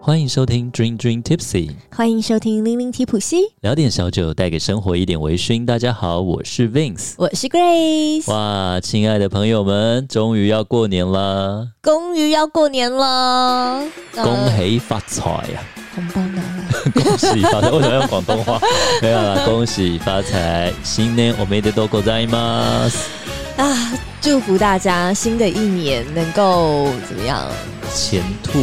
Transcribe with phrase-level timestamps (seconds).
[0.00, 5.64] 欢迎收听 Dream Dream Tipsy，欢迎收听零零提普西，聊点小酒，带给生活一点微醺。
[5.64, 8.30] 大家好，我是 Vince，我是 Grace。
[8.30, 13.82] 哇，亲爱的朋友们，终于要过年了，终于要过年了，
[14.14, 15.62] 恭喜发财呀！
[15.94, 17.70] 红包拿来， 恭喜发财！
[17.70, 18.60] 为什么用广东话？
[19.00, 23.08] 没有啦，恭喜发财，新年おめでとうございます
[23.56, 24.07] 啊！
[24.21, 27.45] 祝福大家新的一年能够怎么样？
[27.93, 28.59] 前兔。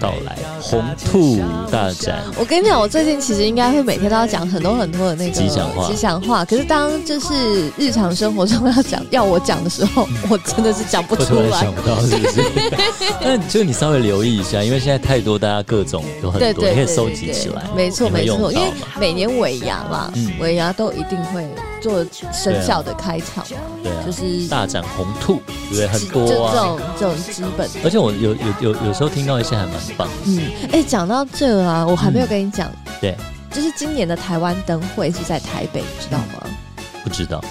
[0.00, 1.38] 到来，红兔
[1.70, 2.22] 大展。
[2.38, 5.86] 我跟你讲，我最近其实应该会每天都要讲很多很多的那个吉祥话。
[5.86, 6.42] 吉祥话。
[6.42, 12.42] 可是当就是日常生活中要讲要我讲的时候， 我真的是讲不出来，想不到是不是？
[13.20, 17.62] 那就你稍微留意一下，因为现在太多，大家各种有很多，你可以收集起来。
[17.76, 21.46] 没错没错，因为每年尾牙嘛，尾牙都一定会
[21.82, 25.86] 做生肖的开场嘛，对啊，就是大展红兔，对不对？
[25.88, 27.68] 很多啊，这种这种基本。
[27.82, 30.08] 而且我有有有有时候听到一些还蛮棒。
[30.26, 30.38] 嗯，
[30.72, 33.16] 哎、欸，讲到这啊，我还没有跟你讲、嗯，对，
[33.50, 36.46] 就是今年的台湾灯会是在台北，你知道吗？
[37.02, 37.42] 不知道。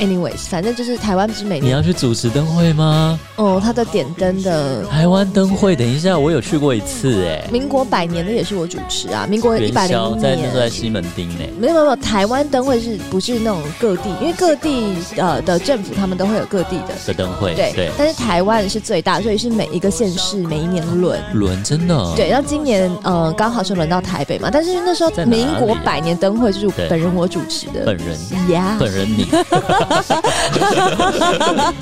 [0.00, 3.20] Anyways，反正就是台湾不是每年你要去主持灯会吗？
[3.36, 7.46] 哦，他的点灯的台湾灯会，等一下，我有去过一次哎。
[7.52, 11.44] 民国百年的也是我主持啊，民国一百零一年在就在西门町呢。
[11.58, 14.08] 没有没有没有，台湾灯会是不是那种各地？
[14.22, 17.90] 因为各地呃的政府他们都会有各地的的灯会，对对。
[17.98, 22.14] 但是台湾是最大，所以是每一个县市每一年轮轮真的、哦。
[22.16, 28.16] 对，然后今年呃刚好是轮到台北嘛，但是那时候民国百年灯会就是本人我主持的，本人
[28.48, 29.26] 呀，本人你。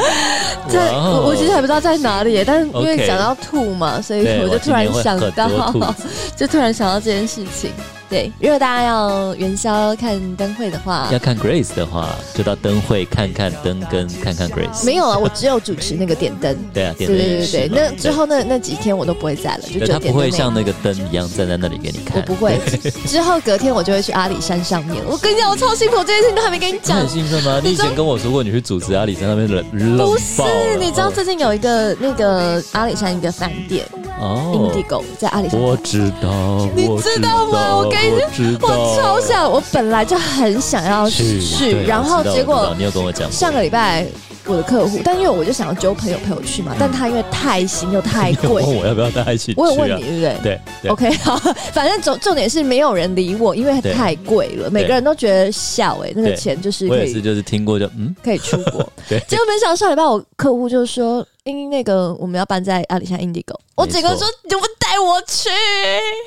[0.68, 5.48] 在我我其实还不知道在哪里，但是因为讲到吐嘛，所以我就突然想到，
[6.36, 7.70] 就突然想到这件事情。
[8.08, 14.84] 对，如果大家要元宵看灯会的话，要看 Grace 的话，就到灯会看看灯跟看看 Grace。
[14.84, 16.56] 没有啊，我只有主持那个点灯。
[16.72, 17.18] 对啊，点灯。
[17.18, 22.16] 对对对对，那之后那那几天我都不会在了，就他不会像那个灯一样站在那里给你看。
[22.16, 22.58] 我不会。
[23.06, 25.02] 之后隔天我就会去阿里山上面。
[25.06, 26.96] 我跟你讲，我超辛苦，这件事情都还没跟你讲。
[26.96, 27.60] 很兴奋吗？
[27.62, 30.42] 你以前跟我说过你去主持阿里山那边冷冷不是，
[30.78, 35.60] 你知道最近有一个那个阿里山一个饭店哦，Indigo 在阿里山。
[35.60, 37.76] 我知道，你知道吗？
[37.76, 38.68] 我跟你说。
[38.68, 41.40] 我超想，我本来就很想要去，
[41.86, 44.06] 然后结果你有跟我讲，上个礼拜
[44.46, 49.60] 我的客户，但因为我就想要揪朋友陪我去嘛，但他因为太新又太贵， 问我要不要带他一起去？
[49.60, 50.60] 我有问你对不对？
[50.82, 51.36] 对，OK，好，
[51.72, 61.26] 反正重重点是没有人理我，因为太贵了，每个人都觉得笑哎，那个钱就是可以，我也是就是听过就嗯可以出国， 对，结果没想到上礼拜我客户就说。
[61.56, 65.48] 因那个我们要搬在阿里山 Indigo，我整个说你不带我去，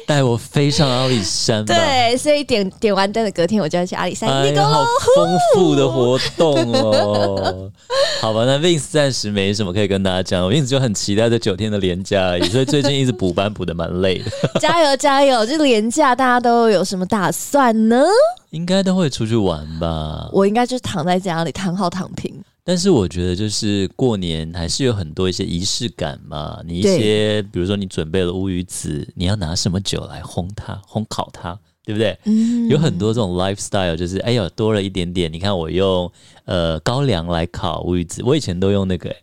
[0.08, 1.66] 带我飞上阿里山。
[1.66, 7.72] 对，所以点点完灯的隔天，我就要去阿里山 Indigo 好丰富的活动哦。
[8.22, 14.32] 好吧，那 Vince 暂时没什么可以跟大家讲，Vince 就很期待这九天的连假而已，所以最近一直补班补的蛮累的。
[14.60, 15.46] 加油加油！
[15.46, 18.06] 这连假大家都有什么打算呢？
[18.52, 20.30] 应该都会出去玩吧。
[20.32, 22.34] 我应该就是躺在家里躺好躺平。
[22.72, 26.58] 但是我觉得，就是过年还是有很多一些仪式感嘛。
[26.66, 32.18] 你一些，比如说你准备了乌鱼子，你要拿什么酒来烘它、烘烤它，对不对？
[32.24, 35.30] 嗯，有很多这种 lifestyle，就是哎呦多了一点点。
[35.34, 36.10] 你看我用
[36.46, 39.18] 呃高粱来烤乌鱼子，我以前都用那个、欸。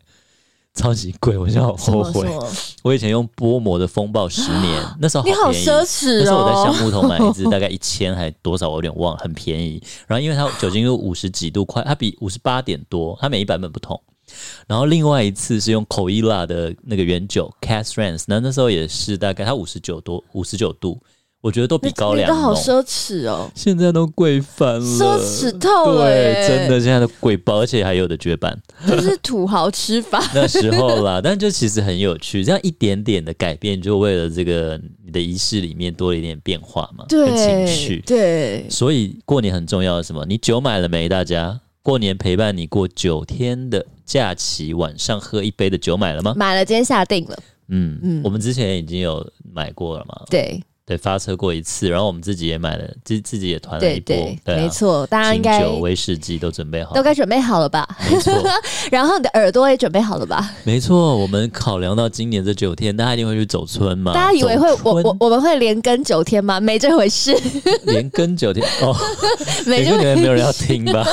[0.78, 2.28] 超级贵，我现在好后悔。
[2.82, 5.38] 我以前用波摩的风暴十年， 那时候好便宜。
[5.38, 6.20] 你好奢侈哦！
[6.20, 9.82] 那时候我在橡木桶买一支，大概一千还多少，我有点忘了，很便宜。
[10.06, 14.00] 然后因为它酒精度五十几度，快它比五十八点多，它每一版本不同。
[14.66, 21.00] 然后另外一次是用口伊拉的那个原酒 Cask Strength，那那时候也是大概它五十九多，五十九度。
[21.40, 23.48] 我觉得都比高粱，都好奢侈哦！
[23.54, 31.20] 现在都贵翻了，奢侈透了，对，真的现在都贵爆，而且还有的绝版，就是土豪吃法 那时候啦。
[31.22, 38.66] 但就其实很有趣，这样一点点的改变，就为了这个你的仪式里面多了一点变化嘛，对，情绪，对。
[38.68, 40.26] 所以过年很重要的什么？
[40.26, 41.08] 你酒买了没？
[41.08, 46.34] 大家过年陪伴你过九天的假期，晚上喝一杯的酒买了吗？
[46.36, 47.38] 买了，今天下定了。
[47.68, 49.24] 嗯嗯，我们之前已经有
[49.54, 50.22] 买过了嘛？
[50.28, 50.60] 对。
[50.88, 57.86] 对，发车过一次，然后我们自己也买了，自自己也团了一波，对，对，对啊、没错，大家应该酒、威士忌都准备好了，都该准备好了吧？
[58.10, 58.32] 没错，
[58.90, 60.50] 然后你的耳朵也准备好了吧？
[60.64, 64.14] 没错，我们考量到今年这九天，大家一定会去走村嘛？
[64.14, 66.58] 大家以为会我我我们会连更九天吗？
[66.58, 67.36] 没这回事，
[67.84, 68.96] 连更九天哦，
[69.66, 71.06] 没这回事没有人要听吧？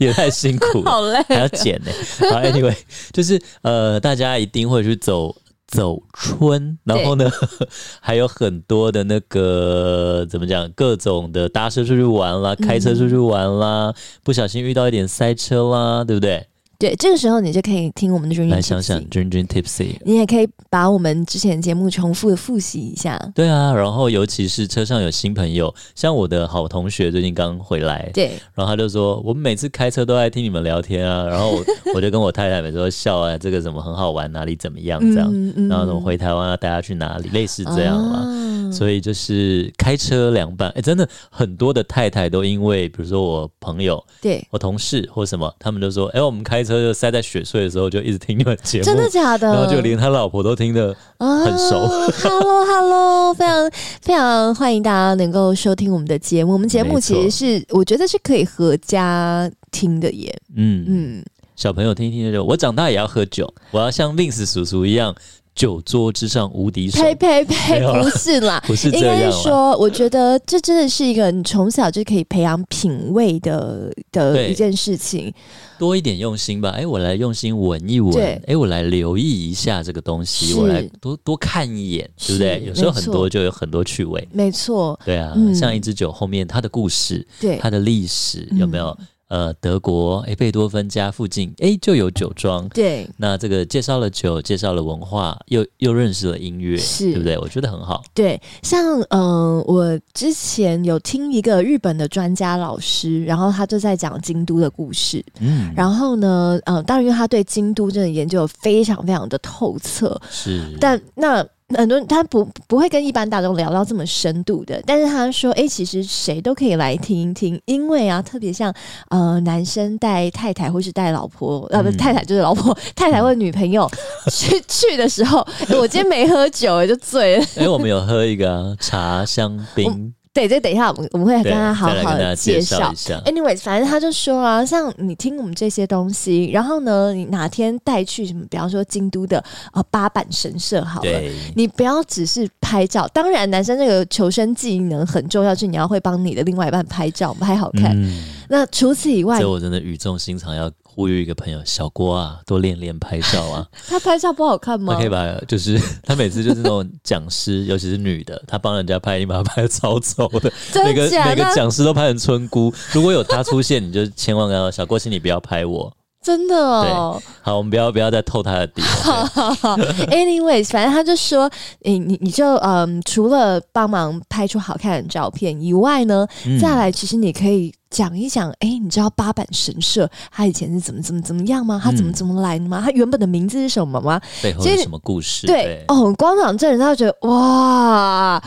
[0.00, 1.90] 也太辛苦了，好累，还要剪呢。
[2.30, 2.74] 好，Anyway，
[3.12, 5.36] 就是呃，大家一定会去走。
[5.66, 7.30] 走春，然后呢，
[8.00, 16.46] 还有很多的那个怎么讲，各种的搭车出去玩啦，开车出去玩啦，嗯、不小心遇到一点塞车啦，对不对？
[16.78, 18.50] 对，这个时候你就可以听我们的 Dream Tipsy。
[18.50, 23.18] 来想想 Dream Dream Tipsy，你也可以把我们之前的节目重复的复习一下。
[23.34, 31.64] 对啊，然后尤其是车上有新朋友，像我的好同学最近刚回来，对，然后他就说，我们每次开车都爱听你们聊天啊，然后我，
[31.94, 38.18] 我就跟我太太每次都笑啊，这个怎么很好玩，哪里怎么样这样，嗯嗯、然后怎么回台湾要带他去哪里，类似这样嘛。
[38.18, 44.44] 啊、所以就是开车凉拌，哎，真的很多的太太都因为，比如说我朋友，对。
[44.50, 49.46] 我同事或什么，他们就说，哎，我们开车就塞在雪隧的时候就一直听你们节目，真的假的？
[49.46, 51.78] 然后就连他老婆都听得很熟。
[51.78, 53.70] 啊、Hello，Hello，非常
[54.02, 56.52] 非常欢迎大家能够收听我们的节目。
[56.52, 60.36] 我们节目其实是我觉得是可以合家听的耶。
[60.56, 61.24] 嗯嗯，
[61.54, 65.14] 小朋友听一听就，我长大也要喝酒，我要像 Vince 叔叔一样。
[65.56, 68.02] 酒桌之上无敌手，呸呸呸！
[68.02, 69.16] 不是啦， 不是这样。
[69.16, 75.32] 应该是说，我觉得这真的是一个你从小就可以培养品味的的一件事情。
[75.78, 82.62] 多一点用心吧，哎、欸，我来用心闻一闻，哎对、欸，我来留意一下这个东西，我来多多看一眼，对不对？
[82.66, 84.98] 有时候很多就有很多趣味，没错。
[85.04, 88.88] 对啊，嗯、像一支酒后面它的故事，对它的历史有没有？
[89.00, 97.36] 嗯呃，德国诶，贝多芬家附近诶就有酒庄，对，那这个介绍了酒，介绍了文化，又又认识了音乐，是对不对？
[97.38, 98.04] 我觉得很好。
[98.14, 111.44] 对，像嗯、呃，我之前有听一个日本的专家老师，然后他就在讲京都的故事，嗯，然后呢，呃，当然因为他对京都真的研究非常非常的透彻，是，但那。
[111.74, 118.72] 很多他不不会跟一般大众聊到这么深度的，但是他说，哎、欸，其实谁都可以来听一听，因为啊，特别像
[119.10, 123.90] 呃男生带太太或是带老婆，呃不，太太就是老婆， 太太或女朋友
[124.30, 125.44] 去 去的时候，
[125.76, 127.44] 我今天没喝酒，就醉了。
[127.56, 130.14] 哎、欸，我们有喝一个、啊、茶香槟。
[130.36, 133.18] 对，这等一下我们我们会跟他好好的介绍一下。
[133.24, 139.42] Anyways，反正他就说啊，像你听我们这些东西，然后呢，你哪天带去什么，比方说京都的
[139.72, 141.22] 呃八坂神社好了，
[141.54, 143.08] 你不要只是拍照。
[143.08, 147.92] 当然，男生这个求生技能很重要，就是你要会帮你的另外一半拍照，拍好看。
[147.98, 150.70] 嗯、那除此以外，这我真的语重心长要。
[150.96, 153.68] 呼吁一个朋友小郭啊，多练练拍照啊。
[153.86, 154.94] 他拍照不好看吗？
[154.94, 160.50] 他可以把，就是他每次就是那种讲师，尤其是女的，他帮人家拍，你把他拍的超丑的。
[160.82, 162.72] 每个每个讲师都拍成村姑。
[162.92, 165.92] 如果有他出现，你就千万要小郭，请你不要拍我。
[166.26, 167.22] 真的哦。
[167.40, 168.82] 好，我们不要不要再透他的底。
[170.10, 171.48] Anyways，反正他就说，
[171.82, 177.72] 你你你就嗯，除了帮忙拍出好看的照片以外呢，嗯、再来，其实你可以。
[177.88, 181.80] 讲一讲，哎、欸，你知道八坂神社他以前是怎么怎么怎么样吗？
[181.82, 182.82] 他怎么怎么来的吗？
[182.84, 184.20] 他原本的名字是什么吗？
[184.42, 185.46] 背后有什么故事？
[185.46, 188.42] 对，对哦，光讲这人，他就觉得哇，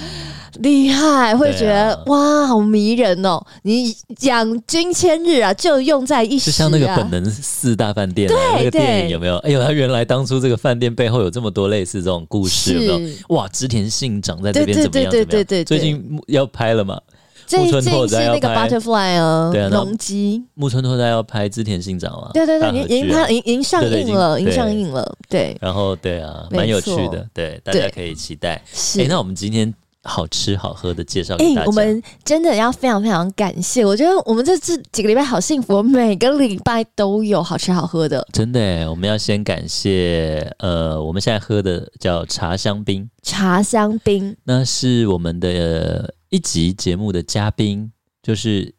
[0.61, 3.41] 厉害，会觉得、啊、哇，好迷人哦。
[3.63, 6.51] 你养君千日啊，就用在一时、啊。
[6.51, 9.37] 就像那个本能四大饭店、啊，那个电影有没有？
[9.37, 13.35] 哎呦，他原来当初这个饭店背后有这么多类似这种故事，是有没有？
[13.35, 15.11] 哇，织田信长在这边怎么样？
[15.11, 15.29] 怎么样？
[15.29, 16.99] 对对最近要拍了嘛？
[17.47, 25.57] 这这是那个 butterfly 哦，龙姬木村拓哉要拍织田信长了，对对对，已经他已经上映了，已经上映了，对。
[25.59, 28.61] 然后对啊，蛮有趣的，对，大家可以期待。
[28.99, 29.73] 哎，那我们今天
[30.03, 33.85] 好吃好喝的介绍给大家，我们真的要非常非常感谢。
[33.85, 38.25] 我觉得我们这这几个礼拜好幸福，每个礼拜都有好吃好喝的。
[38.31, 46.13] 真的，我们要先感谢呃，我们现在喝的叫茶香槟，茶香槟，那是我们的。
[46.31, 47.91] 一集节目的嘉宾
[48.21, 48.75] 就是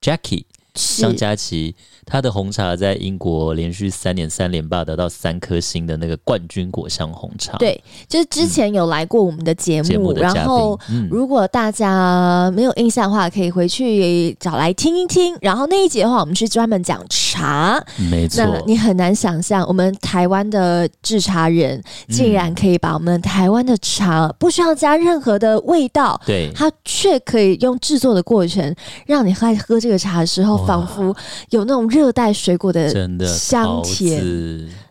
[0.00, 0.44] Jackie
[1.00, 1.74] 张佳琪。
[2.12, 7.56] 他的红茶在英国连续三年三连霸，得到三颗星的那个冠军果香红茶。
[7.56, 15.34] 对，就是之前有来过我们的节目，嗯、然后、嗯、如果大家没有印象的话，可以回去找来听一听。
[15.40, 18.44] 然后那一节的话，我们是专门讲茶，没错。
[18.44, 28.74] 那你很难想象，我们台湾的制茶人竟然可以把我们台湾的茶不需要加任何的味道，对，它却可以用制作的过程，
[29.06, 31.16] 让你在喝这个茶的时候，仿佛
[31.48, 31.88] 有那种。
[31.92, 32.88] 热带水果的
[33.26, 34.20] 香甜，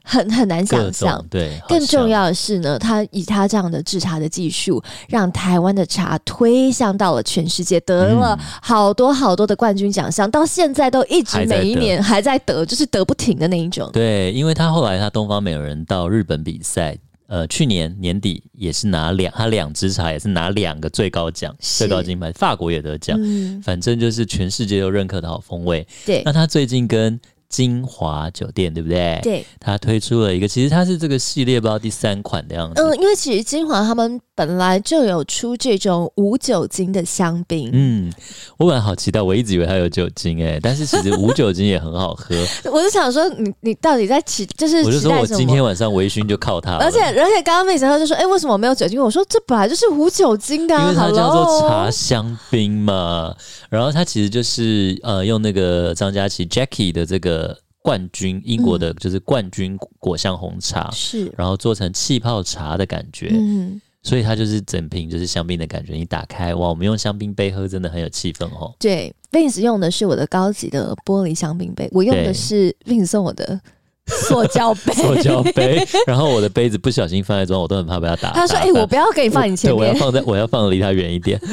[0.03, 1.23] 很很难想象。
[1.29, 13.89] 对，更重要的是呢，他以他这样的制茶的技术，让台湾的茶推向到了全世界，得了好多好多的冠军奖项，到现在都一直每一年还在得，就是得不停的那一种。
[13.91, 16.97] 对，因为他后来他东方美人到日本比赛，
[17.31, 25.88] 呃，去年年底也是拿两，他两支茶也是拿两个最高奖，最高金牌，法国也得奖，嗯、反正就是全世界都认可的好风味。
[26.05, 27.17] 对，那他最近跟
[27.51, 29.20] 金华酒店，对不对？
[29.22, 32.81] 对，他推出了一个，其实它是这个系列不知道第三款的样子。
[32.81, 34.20] 嗯，因为其实金华他们。
[34.34, 37.70] 本来就有出这种无酒精的香槟。
[37.74, 38.12] 嗯，
[38.58, 42.36] 我本来好期待，我一直以为它有酒精哎、欸，但是其实无酒精也很好喝。
[42.72, 44.81] 我就想说，你你到底在期就是？
[44.84, 46.77] 我就说我今天晚上微醺就靠它。
[46.77, 49.00] 而且而且刚刚妹子她就说，哎、欸，为什么没有酒精？
[49.00, 53.36] 我说这本来就是无酒精的、啊，因为它叫做茶香槟嘛。
[53.70, 57.40] 然后它其实就是呃用那个张佳琪 Jackie 的这个。
[57.81, 65.93] 冠军英国的就是冠军果香红茶，嗯、是，然后做成气泡茶的感觉，嗯，所以它就是整瓶就是香槟的感觉。
[65.93, 68.71] 你打开哇，我们用香槟杯喝，真的很有气氛哦。
[68.79, 73.60] 对，Vince 用的是我的高级的玻璃香槟杯，我用的是 Vince 送我的。
[74.08, 78.31] 塑胶杯，塑胶杯， 然后我的杯子不小心放在桌上，我都很怕被他打。
[78.31, 81.39] 他说：“哎、欸，我不要给你放你前面，我，我要放在，我要放离他远一点。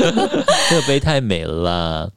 [0.71, 2.09] 这个杯太美了啦。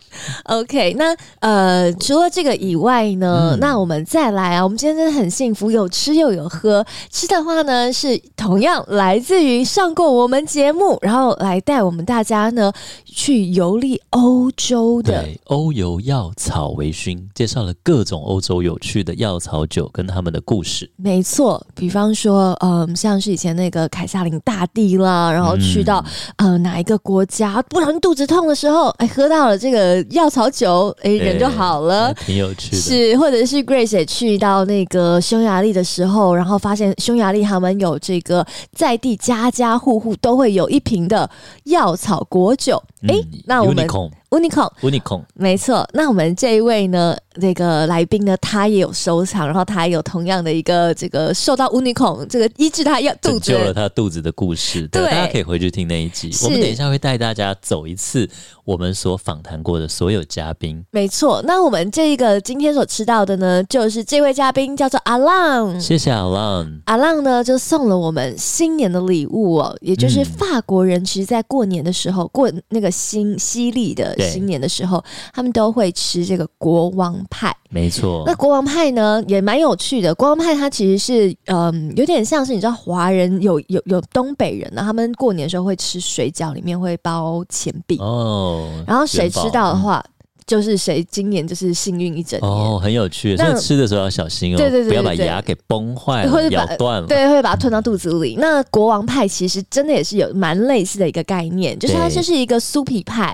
[0.46, 6.86] ”OK，那呃，除了这个以外呢，嗯、那我们再来啊，我们今天真的很幸福，有吃又有喝。
[7.10, 12.72] 吃的话呢，是同样来自于上过我们节目，然后来带我们大家呢
[13.06, 15.22] 去游历欧洲的。
[15.22, 20.32] 对，欧游药草微醺，介绍了各种欧洲有趣的药草酒跟他们。
[20.32, 26.02] 的故事没错，比方说，嗯，像是以前那个凯撒林大帝啦，然后去到、
[26.38, 32.78] 嗯、呃哪一个国家，不然肚子痛的时候，哎，喝到了这个药草酒，哎，人就好了，挺有趣的。
[32.78, 41.30] 是，或者是 Grace 也去到那个匈牙利的时候，然后发现匈牙利他们有这个在地家家户户都会有一瓶的
[41.66, 43.88] 药草果酒，哎、嗯，那我们。
[44.32, 45.86] Unicorn，Unicorn，没错。
[45.92, 54.88] 那我们这一位呢，这个来宾呢，他也有收藏，然后他也有同样的一个这个受到 Unicorn 这个医治他要肚子，救了他肚子的故事。
[54.88, 56.32] 对，对大家可以回去听那一集。
[56.46, 58.30] 我们等一下会带大家走一次
[58.64, 60.82] 我们所访谈过的所有嘉宾。
[60.92, 61.42] 没错。
[61.46, 65.78] 那我们这个今天所吃到的呢，就是这位嘉宾叫做阿浪。
[65.78, 66.82] 谢谢阿浪。
[66.86, 74.16] 阿浪呢，就送了我们新年的礼物哦，也就是法国人，其实在过年的时候，过那个新西历的。
[74.20, 78.24] 新年的时候，他们都会吃这个国王派，没错。
[78.26, 80.14] 那国王派呢，也蛮有趣的。
[80.14, 88.70] 国王派它其实是，嗯，有点像是你知道，华人有有有东北人呢，他们过年的时候会吃水饺，里面会包钱币哦。
[88.86, 90.04] 然后谁吃到的话。
[90.52, 93.38] 就是谁今年就是幸运一整年哦，很有趣。
[93.38, 98.36] 所以吃的时候要小心哦，对对对，不要把牙给崩坏了，咬断了，对，会把它吞到肚子里。
[98.38, 103.34] 那国王派其实真的也是有蛮类似的一个概念，就是它就是一个酥皮派。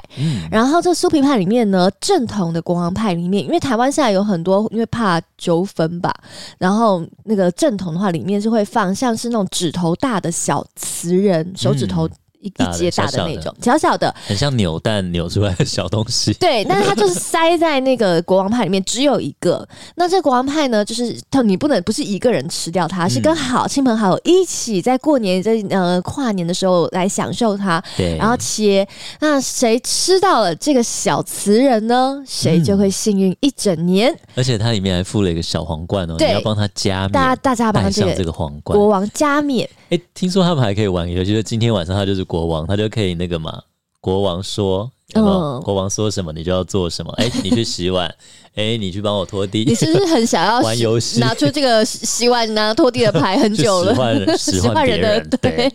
[0.51, 6.13] 然后这酥皮派里面呢，正统的国王派里面，因为台湾现在有很多，因为怕纠纷吧，
[6.59, 12.07] 然后那个正统的话里面是会放像是那种指头大的小瓷人，手指头。
[12.39, 16.33] 一一节大的那种，小小的，很像扭蛋扭出来的小东西。
[16.33, 19.67] 对，但是它就是塞在那个国王派里面，只有一个。
[19.95, 27.83] 那这个国王派呢，就是它你不能不是一个人吃掉它，是跟好亲朋好友一起在过年在呃跨年的时候来享受它。
[27.95, 28.87] 对，然后切，
[29.19, 32.23] 那谁吃到了这个小瓷人呢？
[32.27, 34.15] 谁就会幸运一整年。
[34.35, 39.67] 而且它里面还附了一个小皇冠哦，你要帮他加冕，大家大家帮这个这个皇冠国王加冕。
[39.89, 43.63] 哎，听说他们还可以玩游戏，就今天晚上他就是国王，他就可以那个嘛，
[44.01, 44.91] 国王说。
[45.13, 47.11] 嗯，国王说什么你就要做什么。
[47.13, 48.13] 哎，你去洗碗，
[48.55, 49.63] 哎，你去帮我拖地。
[49.63, 51.21] 你是不是很想要 玩游戏？
[51.21, 53.95] 拿出这个洗碗、拿拖地的牌很久了，
[54.37, 55.71] 使唤 人的对。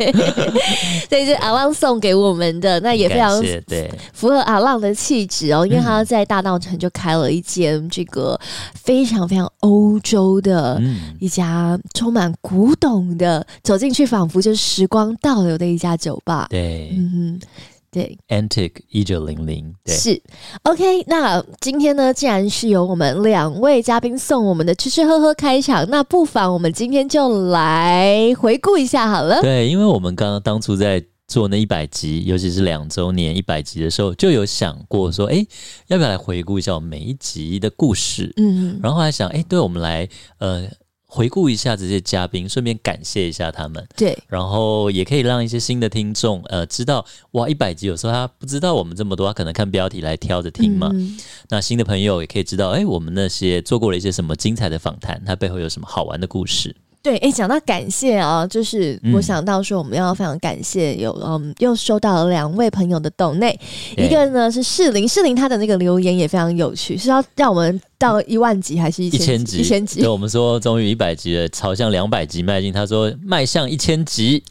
[1.08, 8.38] 这是阿浪送给我们的，那也非常对符合阿浪的气质哦，因为他在大道城就开了一间这个
[8.74, 10.78] 非常非常欧洲的
[11.18, 16.48] 一家充满古董的，走进去仿佛就是时光倒流的一家酒吧。
[16.50, 17.48] 对，嗯哼。
[17.92, 20.22] 对，Antique 一九零零，对，是
[20.62, 21.02] OK。
[21.06, 29.42] 那今天呢，既然是由我们两位嘉宾送我们的吃吃喝喝开场，那不妨我们今天就来回顾一下好了。
[29.42, 35.46] 对，因为我们刚刚当初在做那一百集，尤其是两周年一百集的时候，就有想过说，哎，
[35.88, 38.32] 要不要来回顾一下我们每一集的故事？
[38.38, 40.08] 嗯，然后还想，哎，对，我们来，
[40.38, 40.66] 呃。
[41.14, 43.86] 回顾一下这些嘉宾，顺便感谢一下他们。
[43.94, 50.90] 对，然后也可以让一些新的听众，呃，知道哇，一百集有时候他不知道我们这么多，他可能看标题来挑着听嘛。
[50.94, 51.18] 嗯、
[51.50, 56.74] 那新的朋友也可以知道，哎，我们那些做过了一些什么精彩的访谈，它背后有什么好玩的故事。
[57.02, 63.58] 对，哎，讲到感谢啊，就是我想到说，我们要非常感谢有嗯，又收到了两位朋友的抖内，
[63.96, 69.58] 一个呢是世林，世林他的那个留言也非常有趣，是要让我们到一万集还是一千集？
[69.58, 70.00] 一千集。
[70.00, 72.72] 对，我们说终于一百集了，朝向两百集迈进。
[72.72, 74.44] 他说迈向一千集。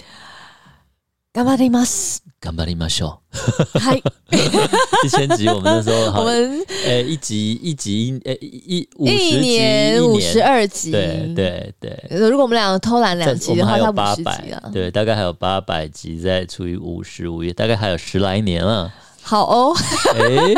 [1.35, 2.23] 顽张ります。
[2.41, 3.79] 顽张りましょう。
[3.79, 4.01] 嗨，
[5.05, 12.09] 一千集，我们那时候 我们诶、欸，一集一集诶，一五十一年五十二集，对对对。
[12.11, 18.91] 如果我们两个偷懒两集的话，它八百啊，对，大概还有八百集，再除以五十五月，大概还有十来年了。
[19.24, 19.76] 好哦，
[20.16, 20.54] 欸、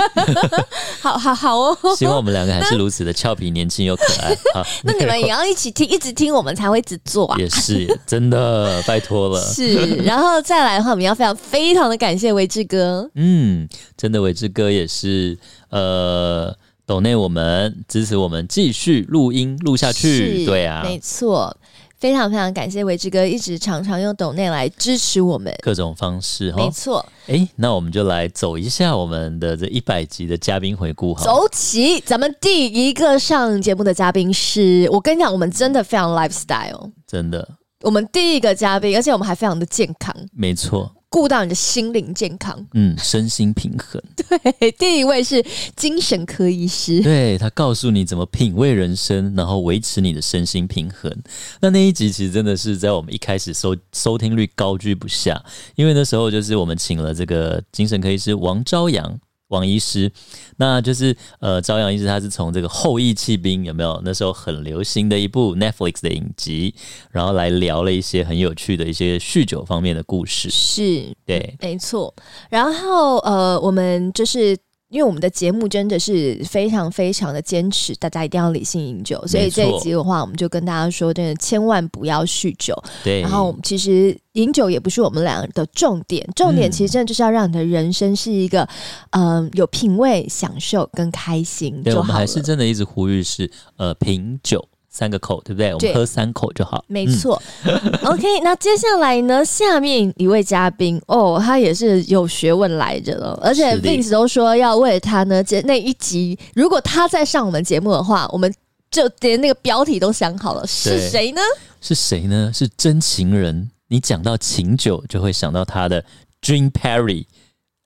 [1.01, 1.77] 好好好哦！
[1.97, 4.35] 希望我们两个还是如此的俏皮、年轻又可爱。
[4.83, 7.37] 那你们也要一起听，一直听，我们才会一直做啊！
[7.37, 9.39] 也是，真的， 拜托了。
[9.41, 13.09] 是，然后再来的话，我们要非常非常的感谢维志哥。
[13.15, 13.67] 嗯，
[13.97, 15.37] 真的，维志哥也是
[15.69, 16.55] 呃，
[16.85, 20.45] 抖内我们支持我们继续录音录下去。
[20.45, 21.55] 对啊，没错。
[22.03, 26.99] 非常非常感谢维志哥一直常常用抖内来支持我们各种方式，没错。
[27.27, 31.23] 哎、欸，那我们就来走一下我们的这一百集的嘉宾回顾哈。
[31.23, 37.47] 走起，咱们第一个上节目的嘉宾是我跟你讲，我们真的非常 lifestyle，真的。
[37.83, 40.91] 我们第一个嘉宾，而且我们还非常的健康，没错。
[41.13, 44.01] 顾到你的心灵健康，嗯，身心平衡。
[44.17, 51.15] 对，第一位是精神科医师，对，他告诉你怎么品味人生，然后维持你的身心平衡。
[51.61, 55.39] 那那一集其实真的是在我们一开始收收听率高居不下，
[55.75, 59.19] 因为那时候就是我们请了这个精神科医师王朝阳。
[59.53, 60.11] 王医师，
[60.57, 64.01] 那就是呃，朝阳医师他是从这个《后羿弃兵》有没有？
[64.03, 66.75] 那时候很流行的一部 Netflix 的影集，
[67.11, 70.49] 然后来聊了一些很有趣的一些酗酒方面的故事。
[70.49, 72.13] 是，对，没错。
[72.49, 74.57] 然后呃，我们就是。
[74.93, 82.75] 因为我们的节目真的是非常非常的坚持，大家一定要理性饮酒，所以这一集的话，我们就跟大家说，真的千万不要酗酒。
[83.03, 88.61] 对，然后其实饮酒也不是我们俩的重点，重点其实真的就是要让你的人生是一个
[89.09, 91.81] 嗯、呃、有品味、享受跟开心。
[91.81, 94.63] 对，我们还是真的一直呼吁是呃品酒。
[94.93, 95.73] 三个口，对不对？
[95.73, 96.85] 我们喝三口就好。
[96.87, 97.41] 没错。
[97.65, 99.43] 嗯、 OK，那接下来呢？
[99.43, 108.53] 下面一位嘉宾哦，他也是有学问来着了，而且 Vince 都说要为他呢，接那一集，如果他再上我们节目的话，我们
[108.91, 111.41] 就连那个标题都想好了，是谁呢？
[111.81, 112.51] 是谁呢？
[112.53, 113.71] 是真情人。
[113.87, 116.05] 你讲到情酒，就会想到他的
[116.41, 117.25] Dream Perry。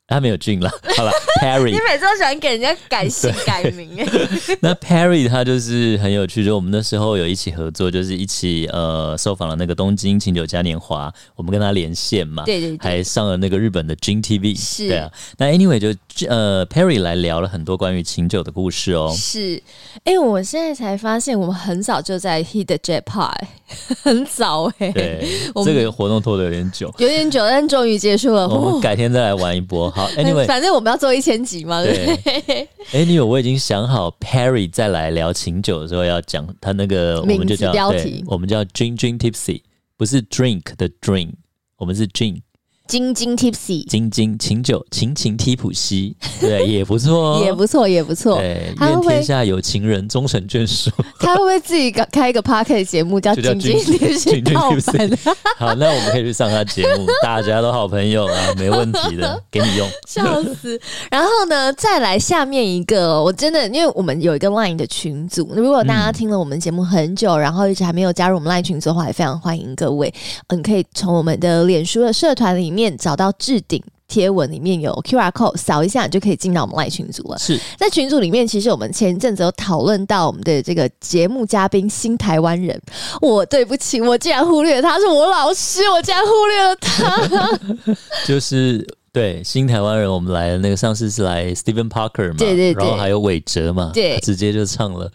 [0.07, 1.11] 他没有俊了， 好了
[1.41, 4.07] ，Perry，你每次都喜欢给人家改姓改名诶。
[4.61, 15.11] 那 Perry 他就是很有趣，就我们那时候有一起合作，就是一起呃受访了那个东京琴酒嘉年华，我们跟他连线嘛，对对对，还上了那个日本的 Gin TV，是，对啊。
[15.37, 15.89] 那 Anyway 就
[16.29, 19.13] 呃 Perry 来聊了很多关于琴酒的故事哦。
[19.13, 19.61] 是，
[20.05, 23.35] 哎、欸，我现在才发现我们很早就在 Hit the Jackpot，
[24.03, 24.91] 很早哎、欸。
[24.93, 25.27] 对，
[25.65, 28.47] 这个活动拖得有点久，有点久，但终于结束了。
[28.47, 29.93] 我们改天再来玩一波。
[29.97, 32.15] 好， Anyway，反正我们要做一千集嘛，对。
[32.23, 39.61] 对 Anyway，我已经想好 Perry 再来聊琴酒的时候要讲他那个，我们就叫标题，我们叫 Drink Drink Tipsy，
[39.97, 41.31] 不是 Drink 的 Drink，
[41.77, 42.41] 我们是 Gin。
[42.87, 48.37] 晶晶 tipsy，晶晶琴酒，琴琴踢普西，对，也不错、哦， 也不错，也不错。
[48.37, 50.89] 对，愿天下有情人终成眷属。
[51.19, 55.17] 他会不会自己开一个 podcast 节目叫晶晶 tipsy？
[55.59, 59.87] 好，那我们可以去上他节目，大家都好朋友啊，没问题的， 给你用。
[60.07, 60.79] 笑死！
[61.11, 70.13] 然后呢，再来下面一个，我真的，因为我们有一个 line 的群组，如果大家听了我们节目很久，嗯、然后一直还没有加入我们 line 群组的话，也非常欢迎各位。
[70.47, 72.76] 嗯，可以从我们的脸书的社团里面。
[72.77, 77.37] 面找到置顶贴文里面有 QR code，扫一下你就可以进到我们赖群组了。
[77.39, 82.79] 是在群组里面，其实我们前一阵子有讨论到我们的这个节目嘉宾新台湾人。
[83.19, 87.95] 我对不起，我竟然忽略了他，是我老师，我竟然忽略了他。
[88.25, 95.11] 就是对新台湾人，我们来的那个上次是来 Stephen Parker 嘛，对对对，然后还有韦哲嘛，对，直接就唱了。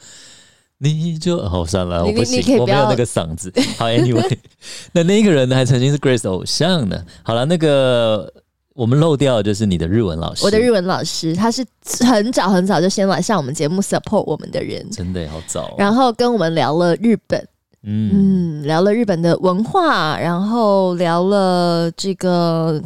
[0.91, 3.53] 你就哦算了，我不行，我没有那个嗓子。
[3.79, 4.37] 好，Anyway，
[4.93, 7.05] 那那个人呢，还曾经是 Grace 偶像呢。
[7.23, 8.33] 好了，那个
[8.75, 10.45] 我们漏掉的就是你的日文老师。
[10.45, 11.65] 我的日文老师，他是
[12.01, 15.75] 很早很早就先来上我们节目 support 我们的人，真的好早哦。
[15.79, 17.41] 然后跟我们聊了日本，
[17.85, 22.83] 嗯嗯，聊了日本的文化，然后聊了这个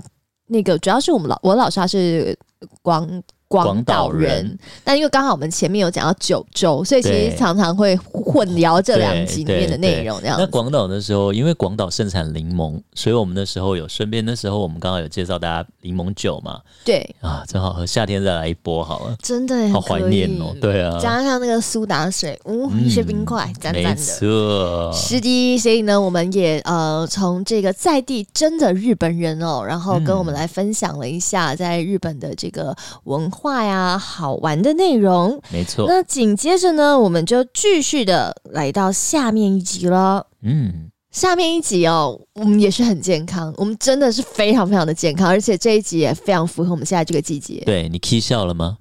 [0.49, 2.39] 那个，主要是我们老我老师他是
[2.83, 3.09] 广。
[3.49, 10.21] 广岛人，但因为刚好我们前面有讲到九州，所以其实常常会混淆这两集里面的内容。
[10.21, 16.61] 这样，那广岛的时候，因为广岛盛产柠檬，所以我们那时候有顺便，那时候我们刚好有介绍大家柠檬酒嘛。
[16.85, 19.17] 对啊，正好喝，夏天再来一波好了。
[19.23, 20.53] 真的好怀念哦。
[20.61, 23.89] 对啊，加上那个苏打水，嗯，一些冰块，赞赞的。
[23.91, 25.59] 没错，是的。
[25.59, 33.36] 所以呢，我们也呃从这个在地真的日本人哦，然后跟我们来分享了一下在日本的这个文化。
[33.37, 35.87] 话呀，好玩的内容，没错。
[35.87, 40.27] 那紧接着呢，我们就继续的来到下面一集了。
[40.43, 47.63] 嗯，下面一集哦，我们也是很健康，我们真的是非常非常的健康，而且这一集也非常符合我们现在这个季节。
[47.67, 48.79] 对，你 k 笑了吗？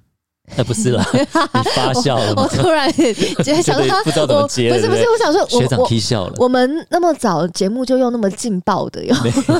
[0.56, 2.42] 那不是啦， 你发笑了吗？
[2.42, 6.32] 我，我突然 觉得想到他不知道怎么接，不是不是，我想说学长 k 笑了。
[6.38, 9.14] 我们那么早节目就用那么劲爆的哟。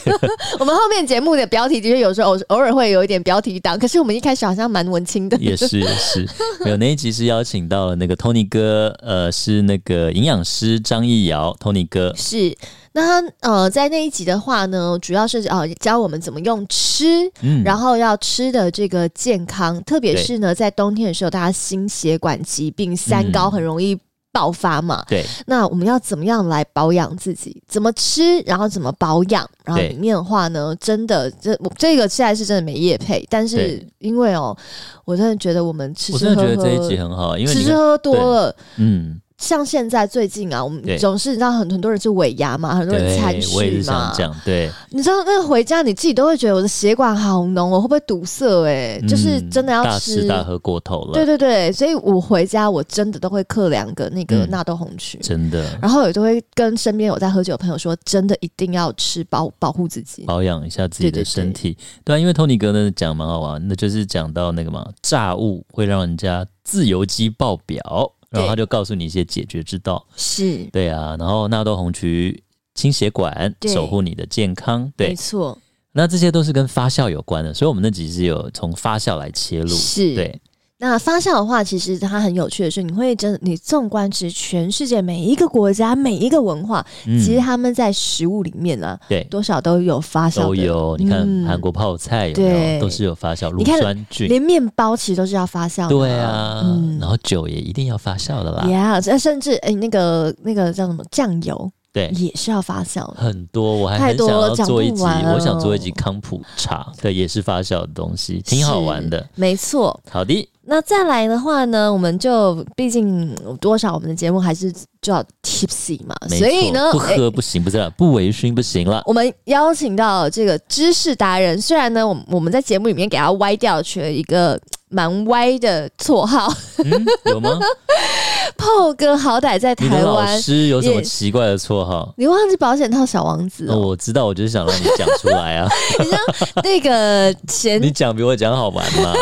[0.60, 5.36] 我们后面节目的标题的确有时候偶偶尔会有一点标题党，可是我们一开始好像蛮文青的。
[5.38, 6.26] 也是也是，
[6.64, 12.56] 没有那一集是邀请到了那个 Tony 哥，呃，是那个营养师张义尧 Tony 哥是。
[12.96, 23.94] 那他呃，在那一集的话呢，主要是呃教我们怎么用吃，嗯，然后要吃的这个健康，特别是呢，在冬天的时候，大家心血管疾病、三高很容易
[24.32, 25.04] 爆发嘛。
[25.06, 27.62] 对，那我们要怎么样来保养自己？
[27.68, 29.46] 怎么吃，然后怎么保养？
[29.62, 34.56] 然后里面的话呢，真的这这个现在是真的没业配，但是因为哦，
[35.04, 39.20] 我真的觉得我们吃吃喝喝，我真的觉得这一集很好，因为吃吃喝喝多了，嗯。
[39.38, 43.54] 像现在最近啊，我们总是你知道很很多人是尾牙嘛，很多人参序嘛。
[43.56, 48.64] 我也是想讲，对，你知道那个回家你自己都会觉得我的血管好浓，我会不会堵塞？
[48.64, 51.12] 哎，就是真的要吃大吃大喝过头了。
[51.12, 55.78] 对对对，所以我回家我真的都会嗑两个那个纳豆红曲，真的。
[55.82, 61.76] 然后也都会跟身边有在喝酒的朋友说，真的一定要吃，保保护自己，保养一下自己的身体。
[62.02, 68.12] 对啊，因为 Tony 哥呢讲蛮好玩，那就是讲到那个嘛，炸物会让人家自由基爆表。
[68.30, 70.64] 然后他就告诉你一些解决之道，是。
[70.72, 71.16] 对啊。
[71.18, 72.42] 然后纳豆红曲
[72.74, 75.58] 清血管，守护你的健康，对，没错。
[75.92, 80.14] 那这些都是跟发酵有关的，所以我们那集是有从发酵来切入，是。
[80.14, 80.40] 对。
[80.78, 90.42] 那发酵的话，其实它很有趣的是，你会真的，你纵观其实全世界每一个国家、每一个文化，嗯、其实他们在食物里面呢、啊，对，多少都有发酵的。
[90.42, 94.28] 都有，你看韩国泡菜有没有，对，都是有发酵乳酸菌。
[94.28, 95.88] 连面包其实都是要发酵的。
[95.88, 98.64] 对啊，嗯、然后酒也一定要发酵的啦。
[98.66, 101.72] Yeah，甚至哎，那个那个叫什么酱油。
[101.96, 103.14] 对，也是要发酵的。
[103.16, 109.26] 很多，我还很想要做一集，我想做一集康普茶，对，也是发酵的东西，挺好玩的。
[109.34, 109.98] 没错。
[110.10, 119.02] 好的，那再来的话呢，我们就毕竟多少我们的节目还是就要 tipsy 嘛，所以呢，不喝不行，不是不微醺不行了。
[119.06, 124.60] 我们邀请到这个知识达人，虽然呢，我我们在节目里面给他歪掉取了一个。
[124.88, 126.52] 蛮歪的绰号，
[126.84, 127.58] 嗯，有吗？
[128.56, 132.14] 炮哥好歹在台湾，老师有什么奇怪的绰号？
[132.16, 133.66] 你忘记保险套小王子？
[133.68, 135.68] 哦，我知道，我就是想让你讲出来啊。
[135.98, 136.18] 你知道
[136.62, 139.12] 那个前，你讲比我讲好玩吗？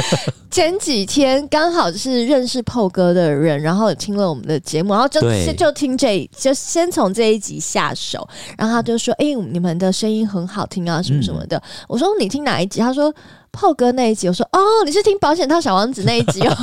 [0.50, 8.26] 前几天刚好是认识炮哥的人，然后听了我们的节目，然后就对就听这，就先从这一集下手，
[8.58, 11.56] 然后他就说：“哎、欸，你们的声音很好听啊，什么什么的。
[11.58, 13.14] 嗯”我说：“你听哪一集？”他说。
[13.52, 16.56] 炮哥那一集，我说哦，你是听保险套小王子那一集哦，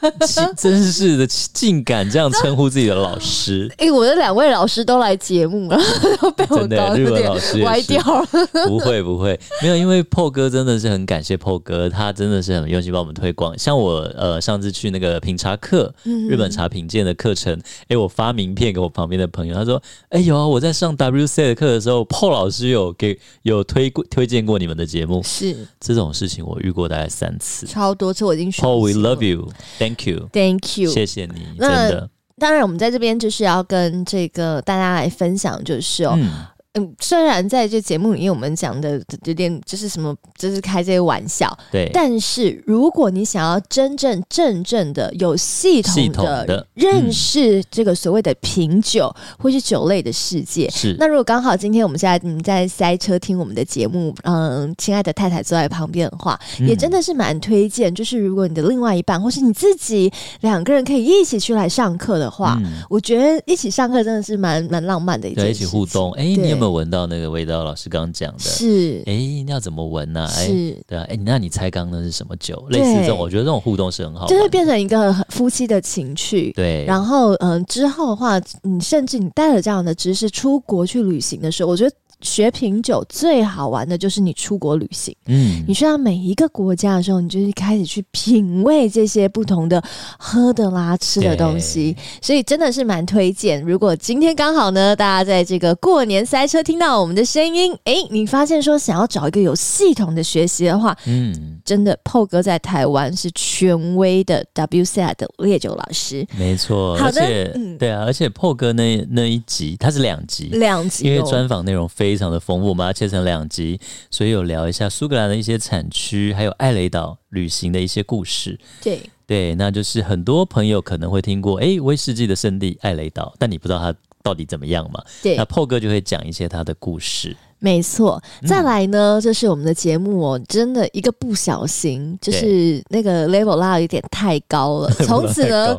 [0.56, 3.68] 真是的，竟敢这样称呼自己的老师。
[3.78, 5.78] 哎、欸，我的两位老师都来节目了，
[6.20, 7.30] 都被我搞有点
[7.64, 8.26] 歪掉了。
[8.66, 13.56] 不会不会，没有，因为炮哥真的是很感谢炮哥，他真的是很用心帮我们推广。
[13.58, 15.92] 像我呃上次去那个品茶课，
[16.28, 17.52] 日本茶品鉴的课程，
[17.82, 26.31] 哎、欸，我发名片给我旁边的朋友，他说，哎、欸、有啊，我在上 WC 的课的时候，炮老师有给有推过推荐过你们的节目，是这种事情。
[26.40, 28.62] 我遇过大概三次，超多次，我已经学。
[28.62, 32.10] Oh, we love you, thank you, thank you，谢谢你，那真的。
[32.38, 36.14] 当然，我们在这边就是要跟这个大家来分享，就是哦。
[36.16, 36.30] 嗯
[36.74, 41.90] 嗯，虽然在这节目里面我们讲的有点就是什么，就是开这些玩笑，对。
[41.92, 50.96] 但是如果你想要真正正正的有系统的认识这个所谓的品酒或是酒类的世界，是。
[50.98, 57.94] 那如果刚好今天我们现在你在塞车听我们的节目，嗯，亲爱的太太坐在旁边的话，也真的是蛮推荐。
[57.94, 62.58] 就是如果你的另外一半或是你自己两个人可以一起去来上课的话，
[62.88, 66.10] 我觉得一起上课真的是蛮蛮浪漫的一件事，一起互动。
[66.12, 66.61] 哎，你有。
[66.62, 67.64] 有没有闻到那个味道？
[67.64, 70.28] 老师刚刚讲的是，哎，你要怎么闻呢？
[70.36, 72.64] 哎，是，对啊，哎，那你猜刚刚那是什么酒？
[72.70, 76.52] 类似这种，我觉得这种互动是很好，就会变成一个夫妻的情趣。
[76.52, 81.94] 对，然后嗯，之后的话，你甚至你带了这样的知识出国去旅行的时候，我觉得。
[82.22, 89.82] 学品酒最好玩的就是你出国旅行，嗯，你去到每一个国家的时候，你就是开始去品味这些不同的
[90.16, 93.60] 喝的啦、吃的东西，所以真的是蛮推荐。
[93.62, 106.96] 如果今天刚好呢，大家在这个过年塞车听到我们的声音，哎，你发现说想要找一个有系统的学习的话，嗯，真的炮哥在台湾是权威的 WSET 的烈酒老师，没错。
[106.96, 112.11] 好的，而且，嗯，对啊，而且炮哥那那一集它是两集，两集，因为专访内容非。
[112.12, 118.60] 非常的丰富，我们要切成两集，所以有聊一下苏格兰的一些产区，还有艾雷岛旅行的一些故事。
[118.82, 125.02] 对对，那就是很多朋友可能会听过，哎，威士忌的圣地艾雷岛，但你不知道它到底怎么样嘛？
[125.22, 127.34] 对，那 Paul 哥就会讲一些他的故事。
[127.58, 134.90] 没错，再来呢，这、嗯、是我们的节目哦，真的一个不小心，就是那个 level 拉的有点太高了。
[135.06, 135.74] 从此呢，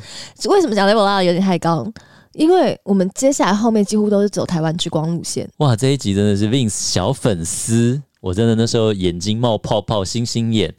[0.46, 1.86] 为什么讲 level 拉的有点太高？
[2.34, 5.50] 因为我们接下来后面几乎都是走台湾之光路线。
[5.58, 10.74] 哇，这一集真的是 Vince 小粉丝，我真的那时候眼睛冒泡泡，星星眼。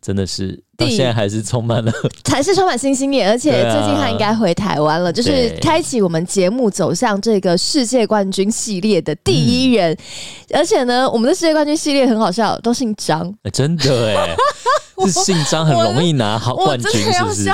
[0.00, 1.92] 真的是到现在还是充满了，
[2.30, 9.92] 还是充满星星眼，而且最近他应该回台湾了，啊、就是开启我们节目走向这个世界冠军系列的第一人。
[9.92, 9.98] 嗯、
[10.58, 14.36] 而且呢，我们的世界冠军系列很好笑，都姓张，欸、 真的哎，
[15.04, 17.44] 是姓张很容易拿好冠军，是不是？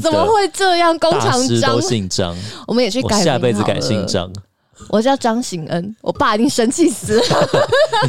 [0.00, 0.96] 怎么会这样？
[0.98, 4.32] 工厂张都姓张，我们也去改，下辈子改姓张。
[4.88, 7.22] 我叫张醒恩，我爸一定生气死了。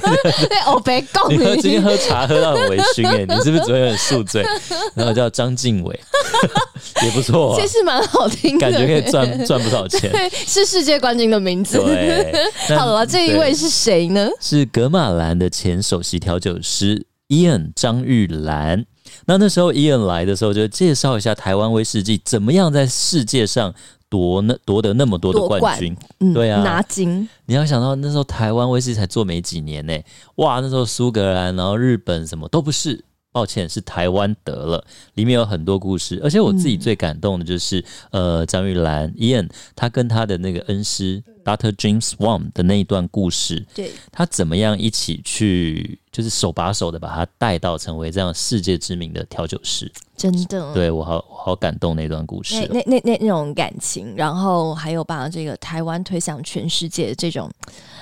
[0.01, 1.37] 对，我别告你。
[1.37, 4.45] 你今天喝茶喝到很微醺哎， 你是不是昨天很宿醉？
[4.93, 5.99] 然后叫张敬伟，
[7.03, 10.09] 也不错、啊，其实蛮好听的，感觉可以赚赚不少钱。
[10.13, 11.79] 对，是世界冠军的名字。
[11.79, 12.33] 对，
[12.77, 14.29] 好了，这一位是谁呢？
[14.39, 18.85] 是格马兰的前首席调酒师 Ian 张玉兰。
[19.25, 23.73] 那那时候伊恩来的时候，就介绍一下台湾威士忌怎么样在世界上。
[24.09, 27.29] 夺那夺得那么多的冠军，嗯、对啊，拿金。
[27.45, 29.93] 你要想到那时候台湾威士忌才做没几年呢，
[30.35, 34.83] 哇，那时候苏格兰，然后日本什么都不是，抱歉是台湾得了。
[35.13, 37.79] 里面有很多故事，而且我自己最感动的就是，
[38.11, 41.23] 嗯、呃，张玉兰 Ian 他跟他的那个恩师
[41.57, 41.71] Dr.
[41.71, 45.99] James Swan 的那一段故事，对，他怎么样一起去。
[46.11, 57.49] 就是手把手的把他带到成为这样世界知名的调酒师，真的，对我好我好感动那段故事，那那那那种感情，然后还有把这个台湾推向全世界这种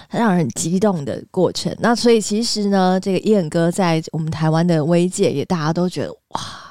[0.07, 1.75] 很让人激动的过程。
[1.79, 6.66] 那所以其实呢，这个 Ian 哥在我们台湾的威界也大家都觉得哇。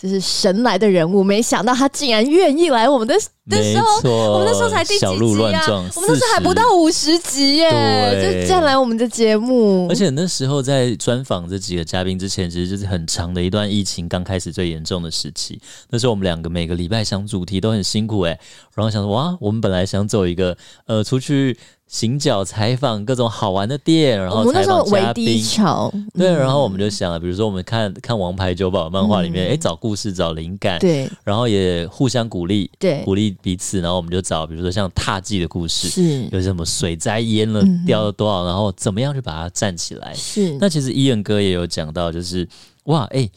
[0.00, 3.14] 这是神来的人物，没想到他竟然愿意来我们的
[3.48, 5.62] 的时候，错我们那时候才第几集啊？
[5.94, 7.70] 我们那时候还不到五十集耶，
[8.12, 9.86] 对就这样来我们的节目。
[9.88, 15.60] 而且那时候在专访这几个嘉宾之前，其实就是很长的一段疫情刚开始最严重的时期。
[15.90, 18.38] 那时候我们两个每个礼拜想主题都很辛苦哎，
[18.74, 21.56] 然后想说哇，我们本来想走一个呃出去。
[21.88, 25.40] 行脚采访各种好玩的店，然后采访嘉宾。
[26.14, 33.80] 对，然后我们就想了，比如说我们看看《王牌酒保》漫画里面，哎、嗯，找故事、找灵感，对，然后也互相鼓励，对，鼓励彼此。
[33.80, 40.12] 然后我们就找，比如说像踏迹的故事，是有什么水灾淹了，掉了多少，然后怎么样去把它站起来。
[40.12, 40.58] 是。
[40.60, 42.48] 那其实伊恩哥也有讲到，就是
[42.86, 43.30] 哇，哎，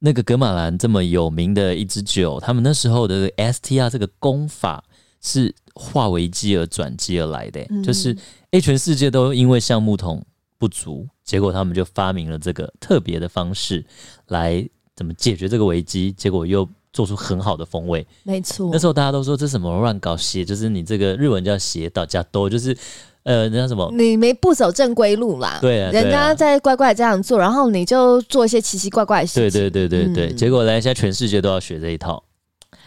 [0.00, 4.84] 那个格马兰这么有名的一支酒，他们那时候的 STR 这个功法
[5.22, 5.54] 是。
[5.80, 8.14] 化危机而转机而来的，嗯、就是
[8.50, 10.20] 诶，全世界都因为橡木桶
[10.58, 13.84] 不足，结果他们就发明了这个特别的方式
[14.26, 18.04] 来怎么解决这个危机，结果又做出很好的风味。
[18.24, 22.76] 没错，那时候大家都说这什么乱搞邪，就是你这个日文叫邪道加多，就是
[23.22, 25.58] 呃，人家什么你没不走正规路啦。
[25.60, 29.60] 对啊，人家在乖乖这样做，然后你就做一些奇奇怪怪的事情。
[29.60, 32.24] 对对对对对，嗯、结果来现在全世界都要学这一套。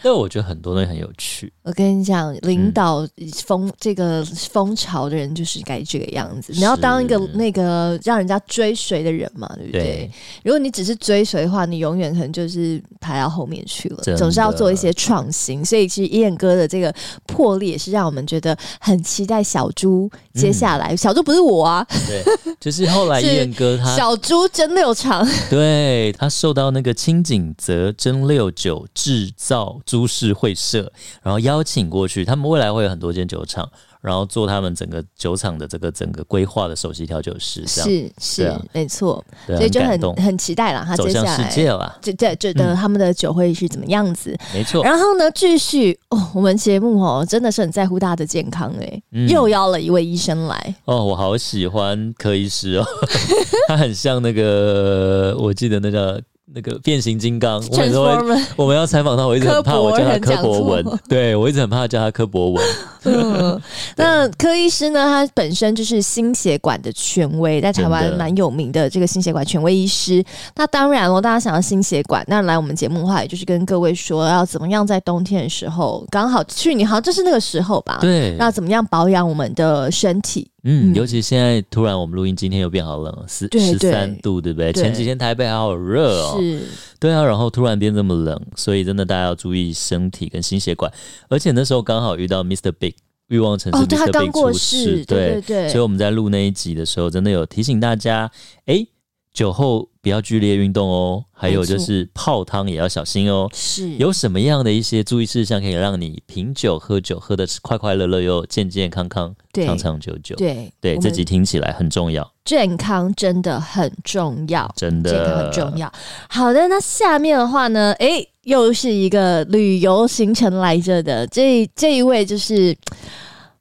[0.01, 1.51] 但我觉得很多东西很有趣。
[1.63, 3.07] 我跟你讲，领导
[3.45, 6.53] 风、嗯、这个风潮的人就是该这个样子。
[6.53, 9.81] 你要当一个那个让人家追随的人嘛，对不对？
[9.81, 10.11] 对，
[10.43, 13.97] 如果你只是追随的话，你永远可能就是排到后面去了。
[13.97, 15.63] 的总是要做一些创新。
[15.63, 16.93] 所以其实 Ian 哥的这个
[17.27, 19.41] 魄力也是让我们觉得很期待。
[19.43, 22.23] 小猪接下来，嗯、小猪不是我啊，对，
[22.59, 29.79] 就是后来 Ian 哥他小猪真六厂，对，他受到那个清景泽真六九制造。
[29.91, 30.89] 株式会社，
[31.21, 33.69] 然后邀请过去，他们未来会有很多间酒厂。
[34.01, 40.83] 然后做他们整个酒厂的这个整个规划的首席调酒师，是是没错，所以就很很期待了。
[40.83, 44.35] 他接下来走向世界了，就对，觉得他们的酒会是怎么样子？
[44.55, 44.83] 没错。
[44.83, 52.85] 然后呢，继续哦，我们节目哦，真的是很在乎大家的健康哎，又邀了一位医生来哦，我好喜欢柯医师哦，
[53.69, 56.19] 他很像那个，我记得那个。
[56.53, 62.63] 那个变形金刚，我们我们要采访他，我一直很怕我叫他柯博文，对，我一直很怕叫他柯博文。
[63.03, 63.59] 嗯，
[63.95, 65.03] 那柯医师呢？
[65.05, 70.23] 他本身就是心血管的权威，在台湾蛮有名的这个心血管权威医师。
[70.55, 80.50] 那当然了，大家想要心血管，那来我们节目的话，也就是跟各位说，要怎么样在冬天的时候，刚好去年好像就是那个时候吧，对，要怎么样保养我们的身体。
[80.63, 84.71] 嗯，尤其现在突然我们录音，今天又变好冷，十十三度，对不对？
[84.73, 86.61] 前几天台北还好热哦，是，
[86.99, 90.91] 对啊，然后突然变这么冷，所以真的大家要注意身体跟心血管。
[91.29, 92.71] 而且那时候刚好遇到 Mr.
[92.71, 92.93] Big
[93.27, 94.19] 欲望城市 Mr.
[94.19, 98.31] Big 出事，对对对，所以我们在录那一集的时候，真的有提醒大家，
[98.65, 98.85] 哎。
[99.33, 103.49] 酒后不要剧烈运动哦，还有就是泡汤也要小心哦。
[103.53, 110.35] 是有什么样的一些注意事项可以让你品酒喝酒喝得快快乐乐又健健康康、长长久久？
[110.35, 112.29] 对对，这集听起来很重要。
[112.43, 115.91] 健康真的很重要，真的健康很重要。
[116.27, 117.93] 好的，那下面的话呢？
[117.99, 121.25] 哎，又是一个旅游行程来着的。
[121.27, 122.75] 这这一位就是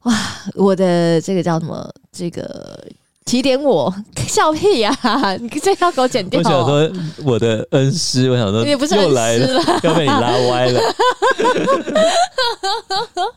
[0.01, 0.13] 哇，
[0.55, 1.89] 我的这个叫什么？
[2.11, 2.85] 这个。
[3.23, 3.93] 提点我
[4.27, 5.35] 笑屁呀、啊！
[5.37, 6.39] 你这要给我剪掉。
[6.39, 6.91] 我想说
[7.23, 10.81] 我的恩师，我想说你不是又来了， 要被你拉歪了。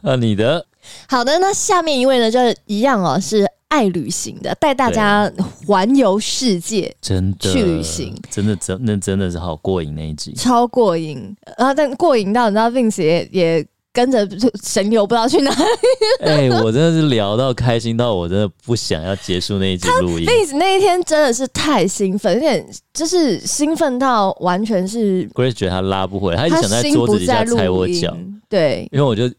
[0.02, 0.64] 啊，你的
[1.08, 5.30] 好的，那下面一位呢，就是一样哦，是爱旅行的，带大家
[5.66, 11.36] 环游世界，真的去旅行，真的真那真的是好过瘾那一集，超过瘾。
[11.58, 13.66] 然后但过瘾到你知道，Vince 也也。
[13.94, 14.28] 跟着
[14.62, 15.62] 神游不知道去哪里。
[16.20, 20.26] 哎、欸，我真的是聊到开心到我真的不想要结束那一集录音。
[20.26, 25.26] 那那一天真的是太兴奋，有点就是兴奋到完全是。
[25.28, 28.14] Grace 觉得他拉不回来，他一直想在桌子底下踩我脚。
[28.48, 29.30] 对，因为我就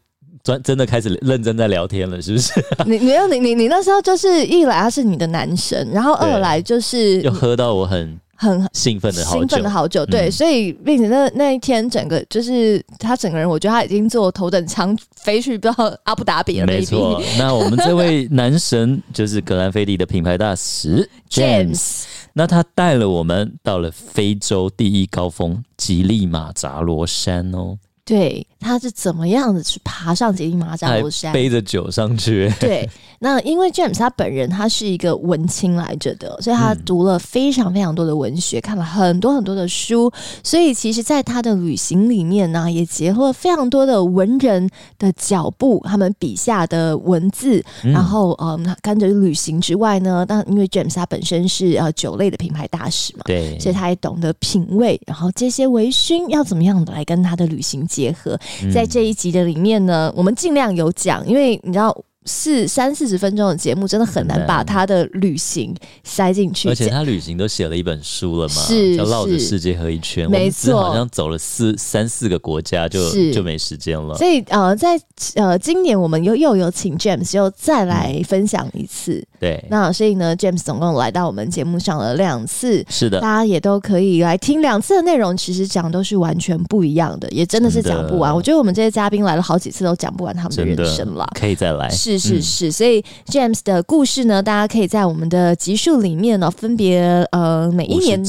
[0.42, 2.52] 专真的开始认真在聊天了，是不是？
[2.86, 8.18] 你没有你你你那时候就是一来他是你的男神，然后二来就是又喝到我很。
[8.36, 16.66] 很兴奋的好久，兴奋的好久，对，嗯、所以并且那那一天整个就是他整个人，我觉得他已经坐头等舱飞去不知道阿布达比了。
[16.66, 27.78] 没错， 那我们这位男神就是格兰菲迪的品牌大使 James，那他带了我们到了非洲第一高峰吉利马扎罗山哦。
[28.06, 32.48] 对，他是怎么样子去爬上吉尼马扎罗山，背着酒上去。
[32.60, 32.88] 对，
[33.18, 40.08] 那因为 James 他本人他是一个文青来着的，所以他读了非常非常多的文学，嗯、看了很多很多的书，
[40.44, 58.38] 所以其实，在他的旅行里面呢，也结合了非常多的文人的脚步，他们笔下的文字，嗯、然后嗯，跟着旅行之外呢，那因为 James 他本身是呃酒类的品牌大使嘛，对，所以他也懂得品味，然后这些微醺要怎么样的来跟他的旅行结合，
[58.70, 61.96] 在这一集的里面呢，我们尽量有讲，因为你知道。
[62.26, 66.68] 四三四十分钟的节目，真的很难把他的旅行塞进去。
[66.68, 70.30] 而且他旅行都写了一本书了嘛，是叫绕着世界喝一圈。
[70.30, 74.16] 没错，好像走了四三四个国家就，就就没时间了。
[74.16, 75.00] 所以呃，在
[75.34, 79.14] 呃今年我们又又有请 James 又再来分享一次。
[79.14, 82.84] 嗯、对，那所以呢，James 总共来到我们节目上了两次。
[82.88, 88.34] 是的，大家也都可以来听两次的内容，其实讲都是完全不一样的，也真的是讲不完。
[88.34, 91.88] 我觉得我们这些嘉宾来了好几次都讲不完他们的人生了，可以再来。
[91.90, 93.04] 是是是，嗯、所以。
[93.26, 98.22] James 的故事呢，大家可以在我们的集数里面呢，分别呃每一年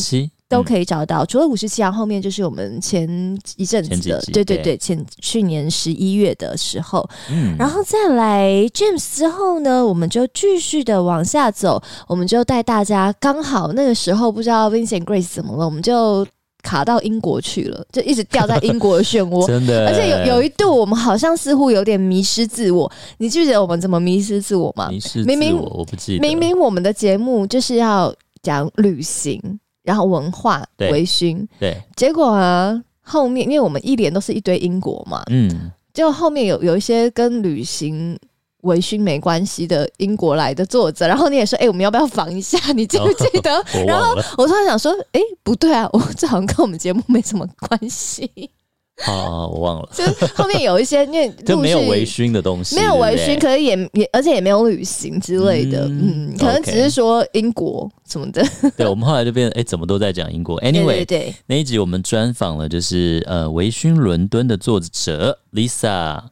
[0.50, 1.24] 都可以找到。
[1.24, 3.08] 嗯、除了五十七啊，后面就是我们前
[3.56, 16.26] 一阵子的，对对对，前去年十一月的时候，嗯，然后再来 James 之后呢，我们就继续的往下走，我们就带大家，刚好那个时候不知道 Vincent Grace 怎么了，我们就。
[16.68, 19.88] 卡到英国去了，就一直掉在英国的漩涡， 真的。
[19.88, 22.92] 而且有有一度，我们好像似乎有点迷失自我。
[23.20, 24.90] 你记得我们怎么迷失自我吗？
[24.90, 26.22] 迷失自我，明明我不记得。
[26.28, 29.42] 明明我们的节目就是要讲旅行，
[29.84, 31.82] 然后文化、微醺，对。
[31.96, 38.20] 结果啊，后面因为我们一连都是一堆英国嘛，嗯，结果后面有有一些跟旅行。
[38.68, 42.60] 微醺没关系的英国来的作者，然后你也说，哎、欸，我们要不要访一下？
[42.74, 43.56] 你记不记得？
[43.74, 48.30] 哦、然后我突然想说，哎、欸，不对啊， 我这好像跟我们节目没什么关系。
[49.06, 49.88] 啊，我忘了。
[49.94, 50.04] 就
[50.34, 55.86] 后面有一些，因为就没有微醺的东西，没有微醺，可是也也，而且也没有旅行之类的。
[55.86, 58.44] 嗯，嗯，可能只是说英国什么的。
[58.76, 60.60] 对，我们后来就变成，哎、欸，怎么都在讲英国。
[60.62, 61.06] Anyway，
[61.46, 66.24] 那一集我们专访了，就是呃，微醺伦敦的作者 Lisa。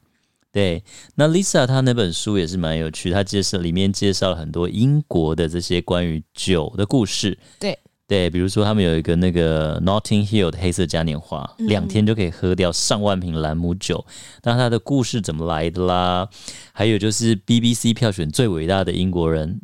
[0.55, 0.81] 对，
[1.15, 7.37] 那 Lisa 她那本书也是蛮有趣，她介绍里面介绍了很多英国的这些关于酒的故事。
[7.59, 14.05] 对对，比如说他们有一个那个 Notting Hill 的黑色嘉年华，嗯、两天就可以喝掉上万瓶兰姆酒。
[14.43, 16.29] 那它的故事怎么来的啦？
[16.71, 19.59] 还有就是 BBC 票选最伟大的英国人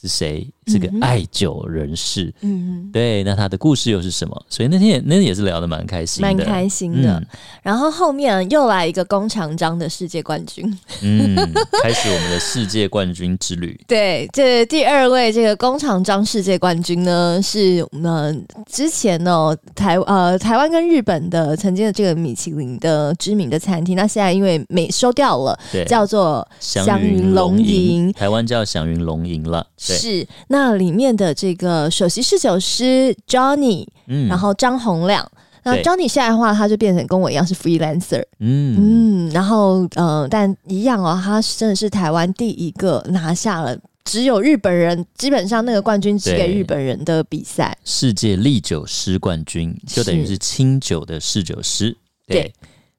[0.00, 0.50] 是谁？
[0.68, 4.46] 是个爱酒人士，嗯，对，那他的故事又是什么？
[4.48, 7.20] 所以那天也那天也是聊得蛮开心的，蛮开心的。
[7.20, 7.26] 嗯、
[7.62, 10.66] 然后后面又来一个龚长章的世界冠军，
[11.02, 11.36] 嗯，
[11.84, 13.80] 开始我们的世界冠军之旅。
[13.86, 35.30] 对，这第二位这个龚长章世界冠军呢，是我们之前呢台呃台湾跟日本的曾经的这个米其林的知名的餐厅，那现在因为没收掉了，对，叫做祥云龙吟，台湾叫祥云龙吟了，对是那里面的这个首席侍酒师 Johnny，嗯，然后张洪亮，
[35.64, 39.28] 那 Johnny 现在的话，他就变成跟我一样是 freelancer，嗯。
[39.28, 47.76] 嗯，然后呃，但一样哦，他真的是台湾第一个拿下了只有日本人，基本上那个冠军只给日本人的比赛。
[47.84, 51.96] 世界唎酒师冠军就等于是清酒的侍酒师，
[52.28, 52.52] 对，对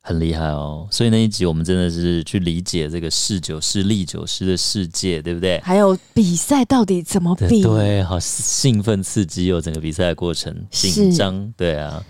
[0.08, 0.88] 很厉害哦。
[0.90, 5.60] 所以那一集我们真的是去理解这个侍酒师、立酒师的世界，对不对？
[5.60, 7.62] 还有比赛到底怎么比？
[7.62, 12.02] 对，对，好兴奋刺激哦，整个比赛的过程紧张，对啊。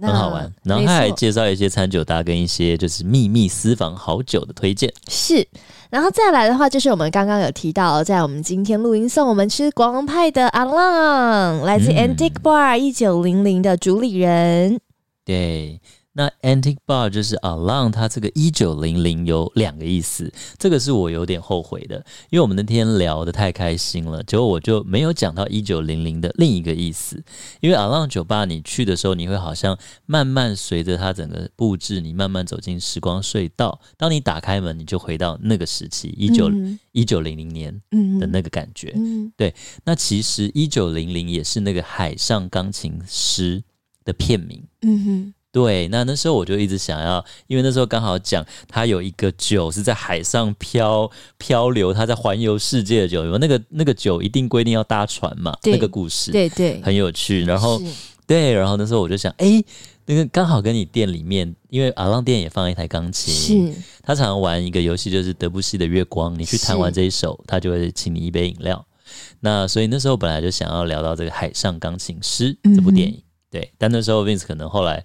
[0.00, 4.92] 很好玩，然后他还介绍一些餐酒搭跟一些就是秘密私房好酒的推荐。
[5.08, 5.46] 是，
[5.88, 14.80] 然后再来的话，就是我们刚刚有提到，在我们今天录音送我们吃国王派的阿浪，来自 Antique Bar 一九零零的主理人。
[15.24, 15.80] 对。
[16.16, 21.96] 那 Antique Bar 就是 along，它这个一九零零有两个意思，这个是我有点后悔的，
[22.30, 27.20] 因为我们那天聊得太开心了，结果我就没有讲到一九零零的另一个意思。
[27.60, 33.80] 因为 along 酒吧你去的时候，你会好像慢慢随着它整个布置，你慢慢走进时光隧道。
[33.96, 36.48] 当你打开门，你就回到那个时期，一九
[36.92, 37.74] 一九零零年
[38.20, 38.92] 的那个感觉。
[38.94, 39.52] 嗯，对。
[39.84, 43.64] 那其实一九零零也是那个海上钢琴师
[44.04, 44.62] 的片名。
[44.82, 45.34] 嗯哼。
[45.54, 57.44] 对，那那时候我就一直想要，因为那时候刚好讲他有一个酒是在海上漂漂流，他在环游世界的酒，有那个那个酒一定规定要搭船嘛，那个故事，对对，很有趣。
[57.44, 57.80] 然后
[58.26, 59.62] 对，然后那时候我就想，哎，
[60.06, 68.84] 那个刚好跟你店里面，因为阿浪店也放了一台钢琴，是他常常玩一个游戏，就是德布西的月光，你去弹完这一首，他就会请你一杯饮料。
[69.38, 75.04] 那所以那时候本来就想要聊到这个海上钢琴师这部电影，嗯、对，但那时候 Vince 可能后来。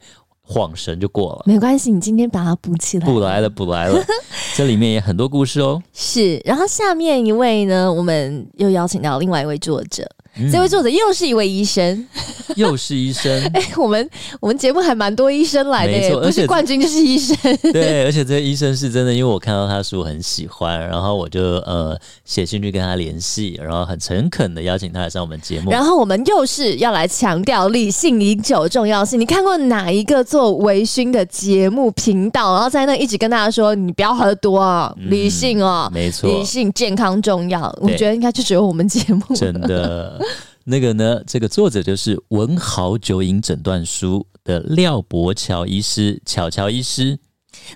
[0.51, 4.03] 晃神就过了，没关系，你今天把它补起来，补来了，补来了，
[4.57, 5.79] 这里面也很多故事哦。
[5.93, 10.09] 是，然后下面一位呢，我们又邀请到另外一位作者。
[10.39, 12.07] 嗯、这位作者又是一位医生，
[12.55, 13.31] 又是医生。
[13.53, 14.09] 哎、欸，我们
[14.39, 17.35] 我们节目还蛮多医生来的，而且冠军就是医生。
[17.73, 25.71] 对，而且这个医生是真的，因为我看到他书很喜欢，然后我就呃写信去跟他联系，然后很诚恳的邀请他来上我们节目。
[25.71, 29.19] 然后我们又是要来强调理性饮酒的重要性。
[29.19, 37.73] 你看过哪一个做微醺的节目频道，然后在那一直跟大家说你不要喝多啊，理性哦，没错，理性健康重要。
[37.81, 40.19] 我觉得应该就只有我们节目真的。
[40.69, 47.17] 那个呢，这个作者就是《文豪酒瘾诊断书》的廖伯乔医师，乔乔医师。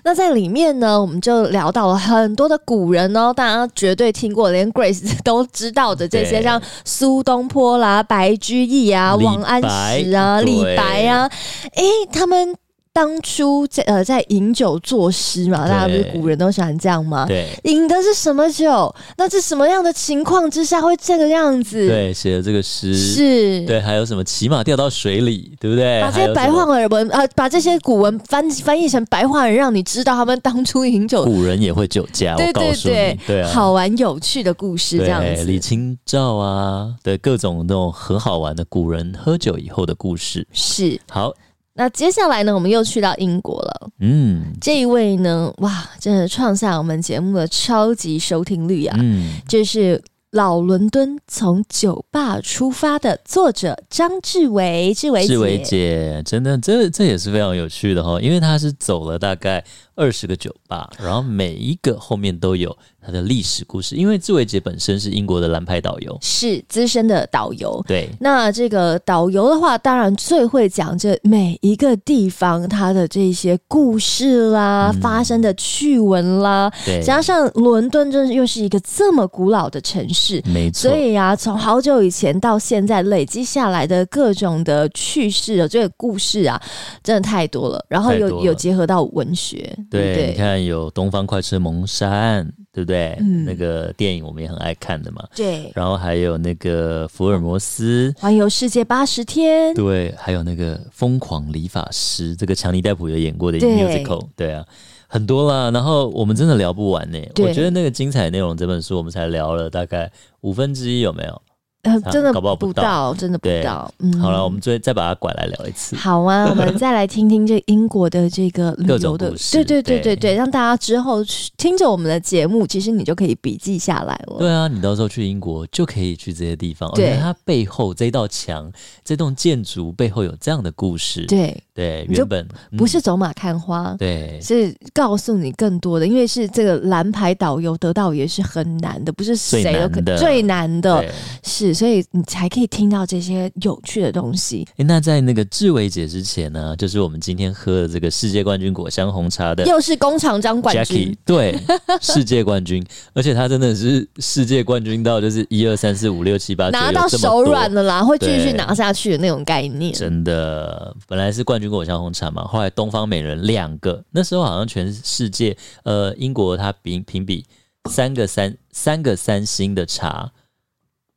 [0.04, 11.28] 那在里面呢，我们就聊到了很多的古人哦，大家绝对听过，连 Grace 都知道的这些，像苏东坡啦、白居易啊、王安石啊、李白啊，
[11.74, 11.82] 哎，
[12.12, 12.54] 他们。
[12.94, 17.26] 当初在呃在饮酒作诗嘛，大家不是古人都喜欢这样吗？
[17.26, 18.94] 对，饮的是什么酒？
[19.18, 21.88] 那是什么样的情况之下会这个样子？
[21.88, 26.00] 对，写的这个诗是，对，还有什么骑马掉到水里，对不对？
[26.00, 31.24] 把这些白话文啊，把这些古文翻翻译成白话文，让你知道他们当初饮酒。
[31.24, 35.42] 古人也会酒驾，对对对，对啊，好玩有趣的故事这样子。
[35.42, 41.34] 李清照啊，对，各种那种很好玩的古人喝酒以后的故事是好。
[41.76, 43.90] 那接下来呢，我们又去到英国了。
[43.98, 48.96] 嗯，这一位呢，哇，真的创下我们节目的超级收听率啊！
[49.00, 50.00] 嗯，这是
[50.30, 59.64] 老伦敦从酒吧出发的作者张志伟，志伟，志伟姐，真的，这这也是非常有趣的哈，因为他是走了大概
[59.96, 62.76] 二十个酒吧，然后每一个后面都有。
[63.06, 67.84] 它的历史故事，因为志伟姐本身是英国的蓝牌导游，是资深的导游。
[67.86, 76.72] 对，那这个导游的话，当然最会讲这每一个地方它的这些故事啦，嗯、发生的趣闻啦。
[76.86, 80.88] 对，加上伦敦，真又是一个这么古老的城市，没错。
[80.88, 86.58] 所以啊，从好久以前到现在，累积下来的各种的趣事啊，这个故事啊，
[87.02, 87.84] 真的太多了。
[87.86, 92.52] 然后有有结合到文学，对，对，你看有东方快车谋杀案。
[92.74, 93.16] 对不对？
[93.20, 95.24] 嗯，那个电影我们也很爱看的嘛。
[95.32, 99.72] 对，然后还有那个福尔摩斯环游世界八十天。
[99.74, 104.48] 对，还有那个疯狂理发师，这个强尼戴普有演过的 musical 对。
[104.48, 104.66] 对啊，
[105.06, 105.70] 很多啦。
[105.70, 107.18] 然后我们真的聊不完呢。
[107.36, 110.10] 我觉得那个精彩内容，这本书我们才聊了大概
[110.40, 111.42] 五分之一，有没有？
[111.84, 113.92] 呃，真的搞不好不到，真的不到。
[113.98, 115.94] 嗯，好了，我们再再把它拐来聊一次。
[115.94, 121.22] 好啊，我们 再来听听这英国的这个旅游的，对对对对对，让大家之后
[121.58, 124.36] 听着我们的节目，其实你就可以笔记下来了。
[124.38, 128.72] 对啊，你到时候去英国就可以去这些地方，而且它背后这道墙、
[129.04, 131.26] 这栋建筑背后有这样的故事。
[131.26, 141.04] 对对，原本不是走马看花，对，是告诉你更多的，因为是这个蓝牌导游得到也是很难的，不是谁都可最难的，
[141.42, 141.73] 是。
[141.74, 144.66] 所以你才可以听到这些有趣的东西。
[144.76, 151.58] 哎，那在那个志伟姐之前呢，就是我们今天喝的这个世界冠军果香红茶的，又是工厂张冠军，Jackie, 对，
[152.00, 159.92] 世界冠军， 而且他真的是世界冠军到就是一二三四五六七八，拿到手软了啦，会继续拿下去的那种概念。
[159.92, 167.44] 真的，本来是冠军果香红茶嘛，后来东方美人两个，那时候好像全世界，呃，英国它评评比
[167.90, 170.30] 三个三三个三星的茶。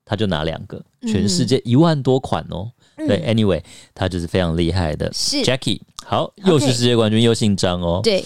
[0.07, 2.71] 他就拿两个，全世界一万多款哦。
[2.95, 3.61] 嗯、对，anyway，
[3.93, 5.11] 他就是非常厉害的。
[5.13, 7.99] 是 Jackie，好，又是世界冠军.又姓张哦。
[8.03, 8.25] 对，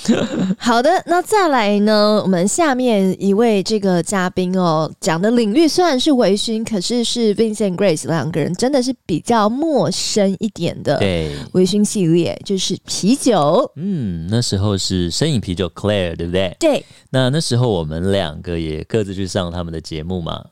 [0.57, 2.21] 好的，那再来呢？
[2.23, 10.97] 我们下面一位这个嘉宾哦，讲的领域虽然是微醺，可是是 Vince and Grace 两个人真的是比较陌生一点的。
[10.99, 13.69] 对，微醺系列就是啤酒。
[13.75, 16.55] 嗯，那时候是深饮啤酒 Claire，对不对？
[16.57, 16.85] 对。
[17.09, 20.45] 那那时候我们两个也各自去上他们的节目嘛。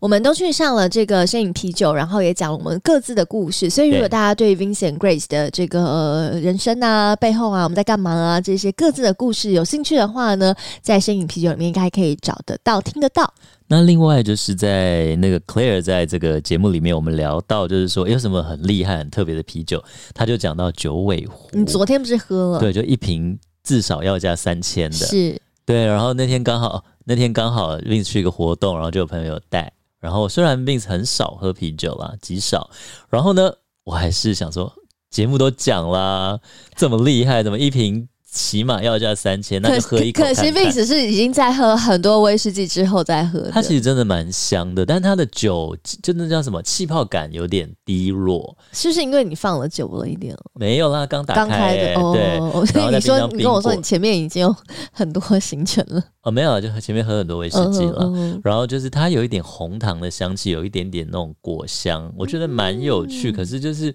[0.00, 3.68] 我们都去上了这个身影啤酒，然后也讲了我们各自的故事。
[3.68, 13.30] 所以，如果大家对 Vince and Grace 的这个人生啊、背后啊、我们在干嘛啊这些各自的故事有兴趣的话呢，在身影啤酒里面应该可以找得到、听得到。
[13.68, 19.84] 那另外就是在那个 Claire 在这个节目里面，我们聊到就是说有什么很厉害、很特别的啤酒，
[20.14, 21.50] 他就讲到九尾狐。
[21.52, 22.58] 你昨天不是喝了？
[22.58, 24.96] 对，就一瓶至少要价三千的。
[24.96, 25.38] 是。
[25.66, 29.70] 对，然后那天刚好那天刚好 Vince 去一个活动，然后就有朋友带。
[30.00, 32.70] 然后虽然 Vince 很少喝啤酒啦，极少，
[33.10, 33.52] 然后呢，
[33.84, 34.74] 我还是想说，
[35.10, 36.40] 节目都讲啦，
[36.74, 38.08] 这么厉害，怎么一瓶？
[38.32, 40.34] 起码要价三千，那就喝一口看看。
[40.34, 43.40] 可惜 Vince 是已经在喝很多威士忌之后再喝。
[43.50, 50.32] 它其实真的蛮香的，但它的酒就那叫什么气泡感有点低落，是不是因为你放了久了一点？
[50.54, 52.12] 没有啦，刚打开，刚开的哦。
[52.14, 54.56] 对，所以你说你跟我说你前面已经有
[54.92, 56.00] 很多行程了。
[56.22, 57.98] 哦，没有，就前面喝很多威士忌了。
[58.02, 63.30] 嗯嗯嗯、然后就是它有一点红糖的香气，有一点点那种果香，我觉得蛮有趣。
[63.30, 63.92] 嗯、可是就是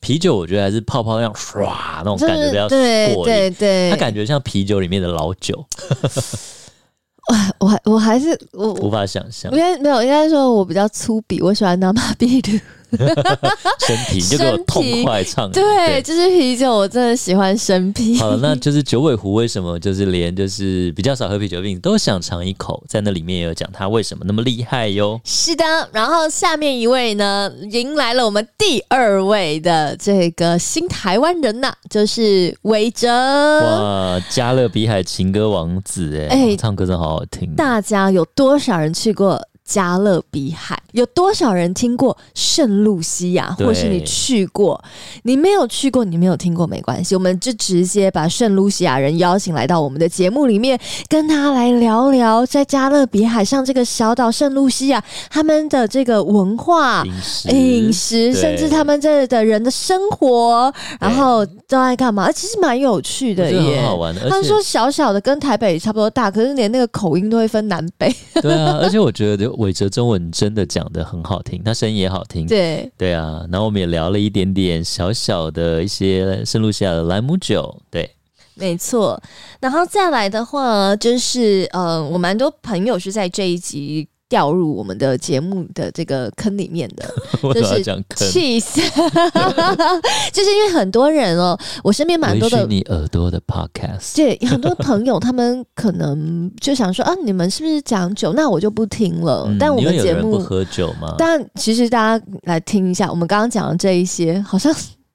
[0.00, 1.66] 啤酒，我觉得还是泡泡那样唰
[1.98, 3.24] 那种感觉比较过瘾。
[3.24, 3.73] 对对对。
[3.90, 5.64] 它感觉像啤酒里面的老酒，
[7.58, 9.50] 我还我还是我无法想象。
[9.52, 12.60] 应该没有，应该说我比较粗鄙，我喜欢拿马比的。
[13.86, 18.16] 生啤就给我痛快唱，对，对就是啤酒，我真的喜欢生啤。
[18.18, 25.20] 好了，那就是九尾狐为什么就是连就是比较少喝啤酒的病都想尝一口，在那里面也有讲他为什么那么厉害哟。
[25.24, 33.08] 是的，然后下面一位呢，迎来了我们第二位的这个新台湾人呐、啊，就是韦哲。
[33.08, 37.54] 哇，加勒比海情歌王子哎，哎，唱歌真好好听。
[37.54, 39.40] 大家有多少人去过？
[39.64, 44.80] 加勒比海有多少人听过圣露西亚，或是你去过？
[45.22, 57.02] 你没有去过，你没有听过，没关系，我们就直接把圣露西亚人邀请来到我们的节目里面，跟他来聊聊在加勒比海上这个小岛圣露西亚他们的这个文化、
[57.48, 62.30] 饮食，甚至他们这的人的生活，然后都爱干嘛？
[62.30, 64.28] 其实蛮有趣的耶，很好玩的。
[64.28, 68.14] 他们说小小的跟台北差不多大，可是连那个口音都会分南北。
[68.40, 69.53] 对啊，而且我觉得。
[69.54, 72.46] 韦哲中文真的讲的很好听，他声音也好听。
[72.46, 77.80] 对对啊，然后我们也聊了一点点小小的一些圣露西亚的莱姆酒。
[77.90, 78.10] 对，
[78.54, 79.20] 没错。
[79.60, 84.08] 然后再来的话，就是呃，我蛮多朋友是在这一集。
[84.28, 87.08] 掉入我们的节目的这个坑里面的，
[87.54, 87.82] 就是
[88.16, 88.80] 气死，
[90.32, 98.32] 就是因为很多人哦，我身边蛮多的你耳朵的 podcast，对，很多朋友他们可能就想说啊，你们是不是讲酒？
[98.32, 99.44] 那我就不听了。
[99.48, 101.14] 嗯、但我们节目不喝酒吗？
[101.18, 104.74] 但其实大家来听一下，我们刚刚讲的这一些，好像。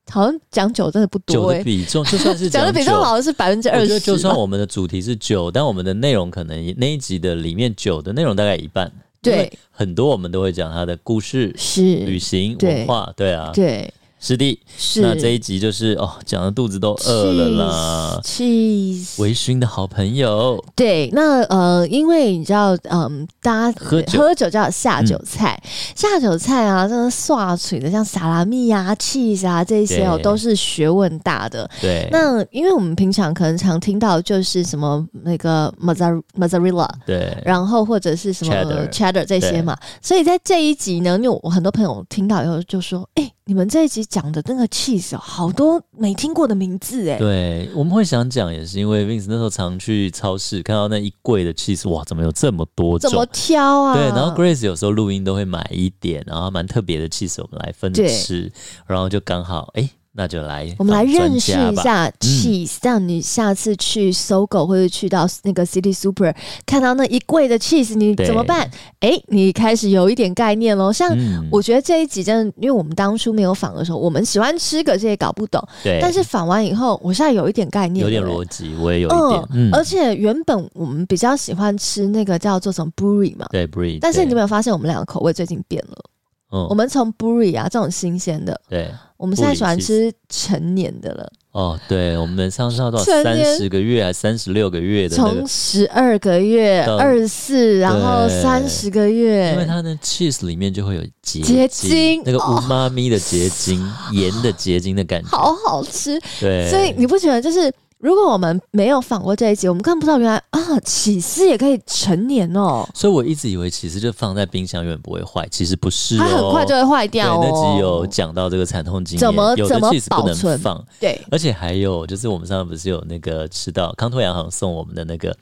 [0.10, 4.00] 好像讲酒真的不多，酒的比重就算是 讲的比重好像是百分之二十。
[4.00, 8.92] 就算我们的主题是酒，但我们的内容可能那一集的里面酒的内容大概一半。
[9.22, 13.94] 对，很多我们都会讲他的故事、是旅行文化，对啊，对。
[14.20, 15.02] 是的，是。
[15.02, 18.22] 那这一集就是哦，讲的肚子都饿了啦。
[18.24, 20.64] Cheese，微醺的好朋友。
[20.76, 24.20] 对，那呃，因为你知道，嗯，大家喝酒。
[24.20, 31.70] 喝酒叫下酒菜，嗯、下酒菜啊，这个刷嘴的，像萨拉米啊、cheese 啊这些哦，都是学问大的。
[31.80, 43.32] 对，那因为我们平常可能常听到就是什么那个 mozzarella，对，然后或者是什么 cheddar, cheddar 这些嘛，所以在这一集呢，因为我很多朋友听到以后就说，哎。
[43.46, 47.18] 你们这一集讲的那个 cheese 好多没听过的名字哎。
[47.20, 53.10] 对，我们会想讲也是因为 Vince 那时候常去超市看到那一柜的 cheese，哇，怎么有这么多种？
[53.10, 53.94] 怎么挑啊？
[53.94, 58.52] 对，然后 Grace 有时候录音都会买一点，然后蛮特别的 cheese 我们来分着吃，
[58.88, 59.90] 然后就刚好哎。
[60.12, 66.36] 那就来，我们来认识一下 cheese，让、嗯、你下次去搜狗或者去到那个 City Super
[66.66, 68.70] 看到那一柜的 cheese，你怎么办？
[69.00, 70.92] 哎，你开始有一点概念喽。
[70.92, 71.16] 像
[71.52, 75.64] 我觉得这一集真的，因为我们当初没有访的时候，我们喜欢吃，可是也搞不懂。
[75.84, 76.00] 对。
[76.02, 79.44] 但是访完以后，我现在有一点概念，有点逻辑，我也有一点。
[79.54, 79.70] 嗯。
[79.72, 84.00] 而且原本我们比较喜欢吃那个叫做什么 Brie 嘛，对 Brie。
[84.02, 86.04] 但是你有没有发现，我们两个口味最近变了？
[86.52, 86.68] 嗯。
[86.70, 88.90] 我们从 Brie 啊这种新鲜的，对。
[89.18, 106.18] 我们现在喜欢吃成年的了哦，对，我们上上到三十个月还三十六个月的，从十二个月、二十四，然后三十个月，因为它的 cheese 里面就会有结晶，结晶那个乌妈咪的结晶，哦、 盐的结晶的感觉，好好吃。
[106.40, 107.70] 对，所以你不觉得就是？
[108.00, 112.88] 如果我们没有访过这一集，我们根本不知道原来啊，起司也可以成年哦。
[112.94, 117.42] 所以我一直以为起司就放在冰箱永远不会坏，其实不是、哦，它很快就会坏掉、哦。
[117.42, 120.82] 对，那集有讲到这个惨痛经验，怎么有的起司不能放。
[120.98, 125.36] 对，而且还有就是我们上次不是有那个吃到康托洋行送我们的那个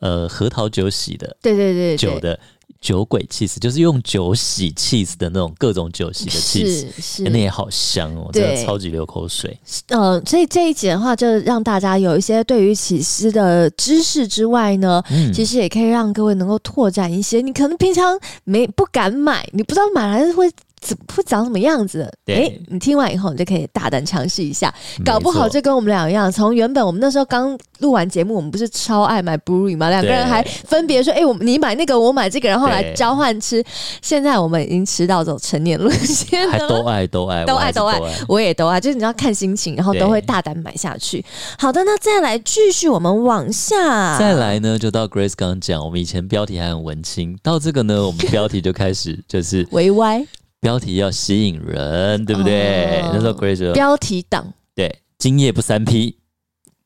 [0.00, 2.40] 呃核桃酒洗的，对对对，对，酒的。
[2.80, 9.58] 酒鬼起司就是用酒洗起司的那种各种酒洗的起司，是是，那也好香哦，真的超级流口水。
[9.88, 20.48] 呃，所以这一集的话，就让大家有一些对于起司的知识之外呢，嗯，其实也可以让各位能够拓展一些，你可能平常没不敢买，你不知道买来会。
[20.80, 22.10] 怎会长什么样子？
[22.26, 24.72] 哎，你听完以后，你就可以大胆尝试一下，
[25.04, 26.30] 搞不好就跟我们俩一样。
[26.30, 29.90] 从原本我们那时候刚录完节目，我们不是超爱买 Brie 吗？
[29.90, 33.62] 两个人还分别说：“哎，我你买那个，我买这个，然后来交换吃。”
[34.02, 41.24] 现在我们已经吃到走成年路线了，都爱 都爱都爱都爱，我也都爱，就是你要看心情，然后都会大胆买下去。
[41.58, 50.26] 好的，那再来继续我们往下，再来呢，就到 Grace 刚刚讲，我们以前标题还很文青，到这个呢，我们标题就开始就是微歪。
[50.60, 53.00] 标题要吸引人，对不对？
[53.02, 56.16] 哦、那时候 Grace 标题党，对，今夜不三 P，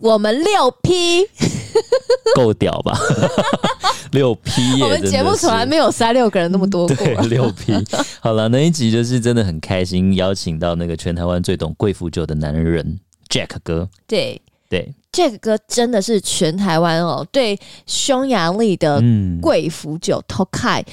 [0.02, 1.26] 我们六 P，
[2.36, 2.98] 够屌吧？
[4.12, 6.96] 六 P， 我们节目从来没有三六个人那么多过。
[6.96, 7.72] 对，六 P。
[8.20, 13.00] 好了，那一集就是真的很开心，邀请到那个全台湾最懂贵腐酒的男人
[13.30, 13.88] Jack 哥。
[14.06, 19.02] 对对，Jack 哥真的是全台湾哦，对匈牙利的
[19.40, 20.84] 贵腐酒 Tokai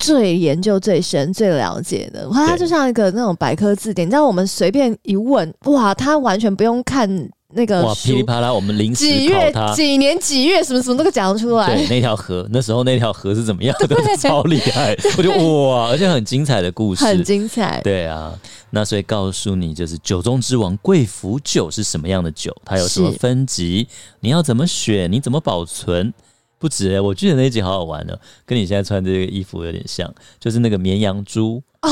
[0.00, 4.08] 最研究最深、最了解的，哇，他就像一个那种百科字典。
[4.08, 7.06] 你知道，我们随便一问，哇，他完全不用看
[7.52, 11.76] 那个哇，噼里啪啦，我们临时几月几年几月什么什么都给讲出来。
[11.76, 14.16] 对，那条河那时候那条河是怎么样的？
[14.16, 14.96] 超厉害！
[15.18, 17.80] 我就哇，而且很精彩的故事，很精彩。
[17.84, 18.32] 对啊，
[18.70, 23.86] 那所以告诉你，就是酒中之王贵腐酒是什么样的酒，它有什么分级，
[24.20, 26.14] 你要怎么选，你怎么保存。
[26.60, 31.90] 不止哎、欸，我记得那一集好好玩呢，跟你现在穿这个衣服有点像，就是那个绵羊猪哦，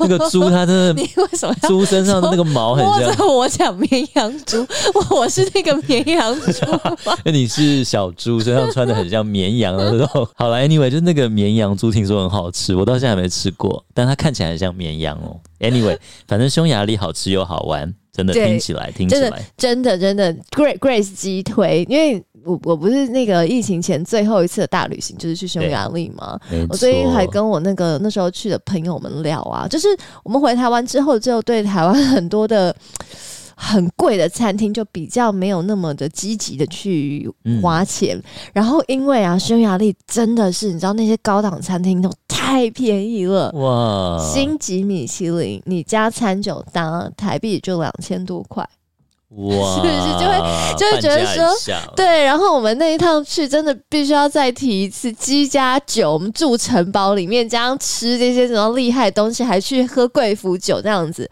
[0.00, 3.26] 那个猪它真的， 你为什么猪身上的那个毛很像？
[3.28, 4.66] 我讲绵羊猪，
[5.10, 6.66] 我是那个绵羊猪
[7.22, 10.26] 那你是小猪，身上穿的很像绵羊的那种。
[10.36, 15.38] 好了，Anyway，就是那个绵羊猪，听说很好吃，我到现在还没吃过，但它看起来很像绵羊哦。
[15.60, 22.24] Anyway，反正匈牙利好吃又好玩，真的听起来听起来真的真的 Grace Grace 激推，因为。
[22.44, 26.38] 我我不是那个疫情前最后一次的大旅行，就是去匈牙利嘛。
[26.68, 29.88] 我最近还跟我那个那时候去的朋友们聊啊，就是
[30.24, 32.74] 我们回台湾之后，就对台湾很多的
[33.54, 37.30] 很贵的餐厅就比较没有那么的积极的去
[37.62, 38.16] 花钱。
[38.16, 38.22] 嗯、
[38.54, 48.68] 然后因为啊，匈牙利真的是你知道那些高档餐厅都太便宜了哇，星级米其林你加餐酒搭台币就两千多块。
[49.36, 50.36] 哇，是不是就会
[50.76, 51.48] 就会觉得说，
[51.96, 61.30] 对，然后我们那一趟去真的必须要再提一次鸡加酒，我们住城堡里面，加上吃这些什么厉害的东西，还去喝贵腐酒这样子。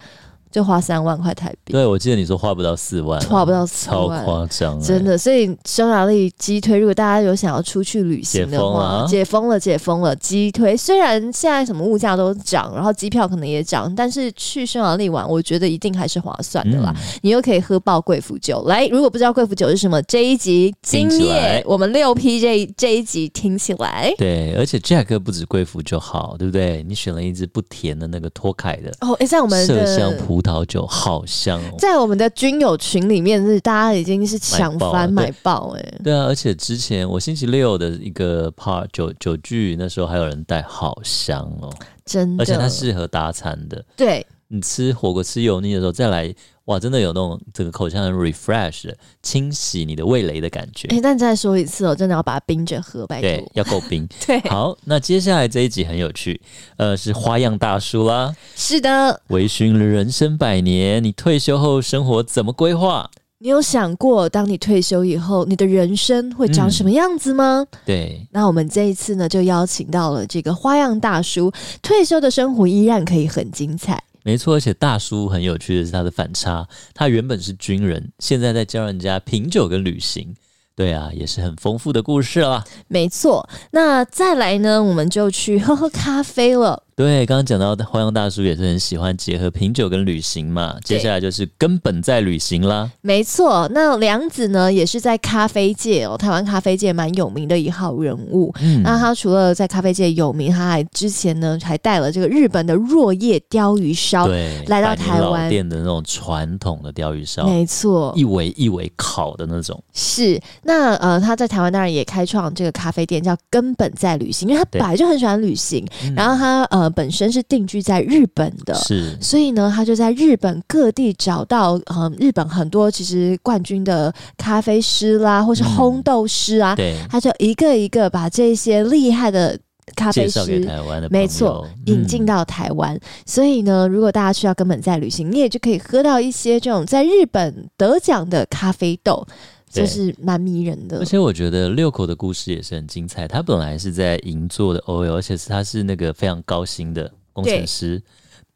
[0.51, 5.17] 就花三万块台币，对，我记得你说花不到四万，花不到四万，超夸张，真的。
[5.17, 10.77] 所以匈牙利击推，如果大家有想要出去旅行的话，解封了，解封了，击推。
[10.77, 16.93] 虽然现在什么物价都涨，然后机票可能也涨，但是去匈牙利玩，我觉得一定还是划算的啦。
[16.97, 18.65] 嗯、你又可以喝爆贵腐酒。
[18.67, 26.83] 来，如果不知道贵腐酒是什么，这一集今夜我们六 P 这这一集听起来，对，而且 Jack 不止贵腐就好，对不对？
[26.83, 30.40] 你选了一支不甜的那个托凯的哦，哎，在我们的麝香葡。
[30.41, 41.71] 葡萄酒好香哦，在我们的军友群里面是大家已经是抢翻买爆哎、欸，对啊，而且之前我星期六的一个 part 酒酒具，那时候还有人带，好香哦，
[42.07, 46.35] 真的，而且它适合搭餐的，对，你吃火锅吃油腻的时候再来。
[46.71, 48.95] 哇，真的有那种这个口腔很 refresh
[49.25, 50.87] 清洗你的味蕾的感觉。
[50.89, 53.23] 哎，但再说一次哦，真的要把它冰着喝，拜托。
[53.23, 54.09] 对，要够冰。
[54.25, 56.41] 对，好，那接下来这一集很有趣，
[56.77, 58.33] 呃，是花样大叔啦。
[58.55, 63.11] 是的，微醺人生百年，你退休后生活怎么规划？
[63.39, 67.67] 你有想过，当你退休以后，你的人生会长什么样子吗？
[67.69, 71.51] 嗯、对，那我们这一次呢，就邀请到了这个花样大叔，
[71.83, 74.01] 退休的生活依然可以很精彩。
[74.23, 80.35] 没错，而且大叔很有趣的是他的反差，他原本是军人，现在在教人家品酒跟旅行。
[80.77, 82.65] 对啊，也是很丰富的故事啦。
[82.89, 86.85] 没错，那再来呢，我们就去喝喝咖啡了。
[87.01, 90.77] 对，刚刚讲到的花样大叔也是很喜欢结合品酒跟旅行嘛。
[90.85, 92.91] 接下来就是根本在旅行啦。
[93.01, 98.55] 没错，那梁子呢也是在咖啡界哦，台湾咖啡界蛮有名的一号人物。
[98.61, 109.83] 嗯，那他除了在咖啡界有名，他还之前呢还带了这个日本的若叶鲷鱼烧，对，来到台湾店的那种传统的鲷鱼烧，没错，一尾一尾烤的那种。
[109.95, 115.83] 是，那呃他在台湾当然也开创这个咖啡店，叫根本在旅行，因为他本来就很喜欢旅行，
[116.15, 116.90] 然后他呃。
[116.93, 129.59] 本身是定居在日本的，是，所以呢，他就在日本各地找到，嗯、呃，日本很多其实冠军的咖啡师啦，或是烘豆师啊，嗯、对，他就一个一个把这些厉害的
[129.97, 130.67] 咖啡师
[131.11, 132.95] 没错，引进到台湾。
[132.95, 139.27] 嗯、所以呢，如果大家需要根本在旅行，你也就可以喝到一些这种在日本得奖的咖啡豆。
[139.73, 143.29] 就是蛮迷人的，而且我觉得六口的故事也是很精彩。
[143.29, 148.03] 他本来是在银座的 OL，而且是他是那个非常高薪的工程师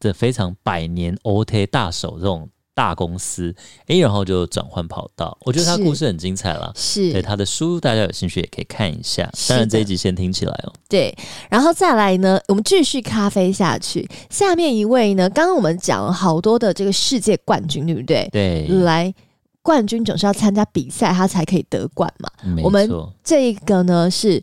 [0.01, 3.55] 的非常百年 OT 大手这种大公司，
[3.87, 5.39] 哎，然后就转换跑道。
[5.43, 9.31] 我觉得他故事很精彩了，是对他的书，大家有兴趣也可以看一下。
[9.49, 10.73] 当然这一集先听起来哦。
[10.89, 11.17] 对，
[11.49, 14.09] 然后再来呢，我们继续咖啡下去。
[14.31, 18.29] 下面一位呢，刚刚我们讲了好多的这个世界冠军，对不对？
[18.33, 19.15] 对，来。
[19.65, 22.29] 冠军总是要参加比赛，他才可以得冠嘛。
[22.63, 22.87] 我们
[23.25, 24.41] 这个呢是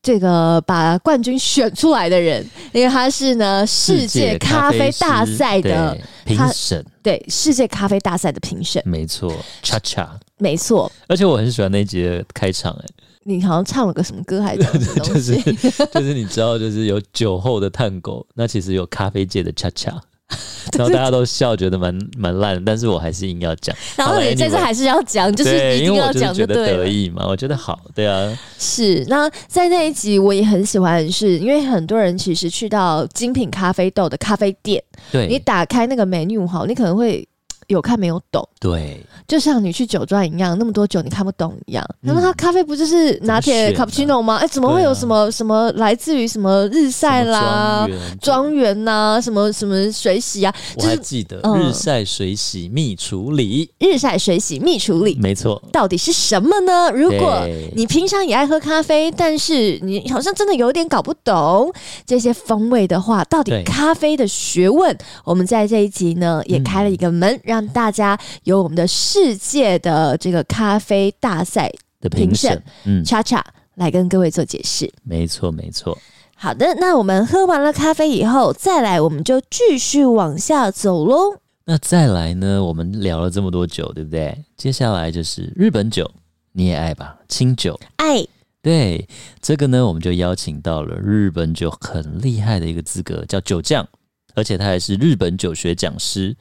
[0.00, 8.80] 这个把冠军选出来的人，因为他是呢世界咖啡大赛的评审，对世界咖啡大赛的评审。
[8.86, 9.30] 没错
[9.64, 10.08] ，Cha Cha，
[10.38, 10.90] 没错。
[11.08, 12.86] 而且我很喜欢那一集的开场，哎，
[13.24, 15.34] 你好像唱了个什么歌还是什么东西？
[15.42, 19.98] 就是就是你知道，就是有酒后的探狗，那其实有咖啡界的 Cha Cha。
[20.76, 23.74] 然后大家都笑，觉得蛮 蛮烂，但是我还是硬要讲。
[23.96, 28.38] 然后你这次还是要讲，就是一定要讲，觉得得意嘛，我觉得好，对啊。
[28.58, 37.26] 是，那在那一集我也很喜欢的是，因为很多人其实去到精品咖啡豆的咖啡店，对，你打开那个 menu 哈，你可能会。
[37.66, 41.82] 有看没有懂，对，就像你去酒庄一样，那么多酒你看不懂一样。
[42.02, 44.36] 那么它咖啡不就是拿铁、卡布奇诺吗？
[44.36, 47.88] 哎，怎么会有什么什么来自于什么日晒啦、
[48.20, 50.54] 庄园呐、什么什么水洗啊？
[50.76, 55.62] 我还记得日晒水洗蜜处理，日晒水洗蜜处理，没错。
[55.72, 56.90] 到底是什么呢？
[56.90, 57.42] 如果
[57.74, 61.72] 你平常也爱喝咖啡，但是你好像真的有点搞不懂
[62.04, 64.94] 这些风味的话，到底咖啡的学问，
[65.24, 67.66] 我们在这一集呢也开了一个门让。
[67.72, 68.18] 大家
[68.50, 73.42] 由我们的世界的这个咖啡大赛的评审，嗯，Cha Cha
[73.76, 74.92] 来跟各位做解释。
[75.04, 75.96] 没错，没错。
[76.34, 81.36] 好的，那我们喝完了咖啡以后，再来我们就继续往下走喽。
[81.66, 82.64] 那再来呢？
[82.64, 84.36] 我们聊了这么多酒，对不对？
[84.56, 86.10] 接下来就是日本酒，
[86.52, 87.16] 你也爱吧？
[87.28, 88.26] 清酒，爱。
[88.62, 89.06] 对，
[89.40, 93.86] 这个呢，我们就邀请到了日本酒很厉害的一个资格，叫酒匠，
[94.34, 96.36] 而且他还是日本酒学讲师。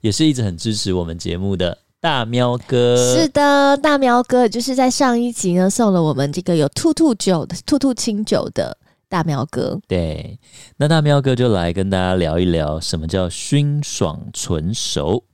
[0.00, 8.76] 也是一直很支持我们节目的大喵哥，是的，大喵哥就是在上一集呢送了我们这个有兔兔酒的兔兔清酒的
[9.08, 9.78] 大喵哥。
[9.86, 10.38] 对，
[10.78, 15.24] 那大喵哥就来跟大家聊一聊什么叫熏爽醇熟。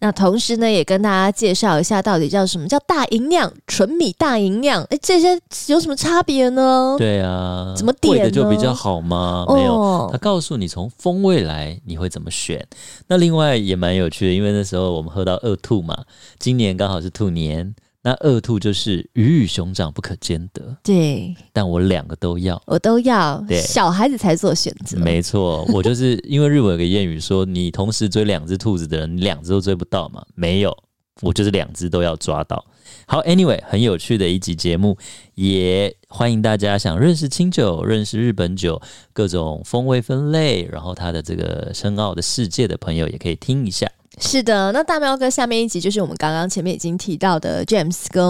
[0.00, 4.82] 那同时呢，也跟大家介绍一下，到底叫什么叫大营养、纯米大营养？
[4.84, 6.96] 哎，这些有什么差别呢？
[6.98, 9.44] 对啊，怎么点的就比较好吗？
[9.48, 12.66] 没有，他告诉你从风味来，你会怎么选？
[13.06, 16.04] 那另外也蛮有趣的，因为那时候我们喝到二兔嘛，
[16.38, 17.74] 今年刚好是兔年。
[18.04, 21.34] 那恶兔就是鱼与熊掌不可兼得，对。
[21.52, 23.42] 但我两个都要，我都要。
[23.46, 24.98] 对，小孩子才做选择。
[24.98, 30.24] 没错，我就是因为日本有个谚语说，你同时追两只兔子的人，你两只都追不到嘛。
[30.34, 30.76] 没有，
[31.20, 32.64] 我就是两只都要抓到。
[33.06, 34.98] 好，Anyway，很有趣的一集节目，
[35.36, 38.82] 也欢迎大家想认识清酒、认识日本酒
[39.12, 43.88] 各种风味分类，然后它的这个深奥的世界的朋友，也可以听一下。
[44.20, 48.22] 是的，那大喵哥下面一集就是我们刚刚前面已经提到的 James 跟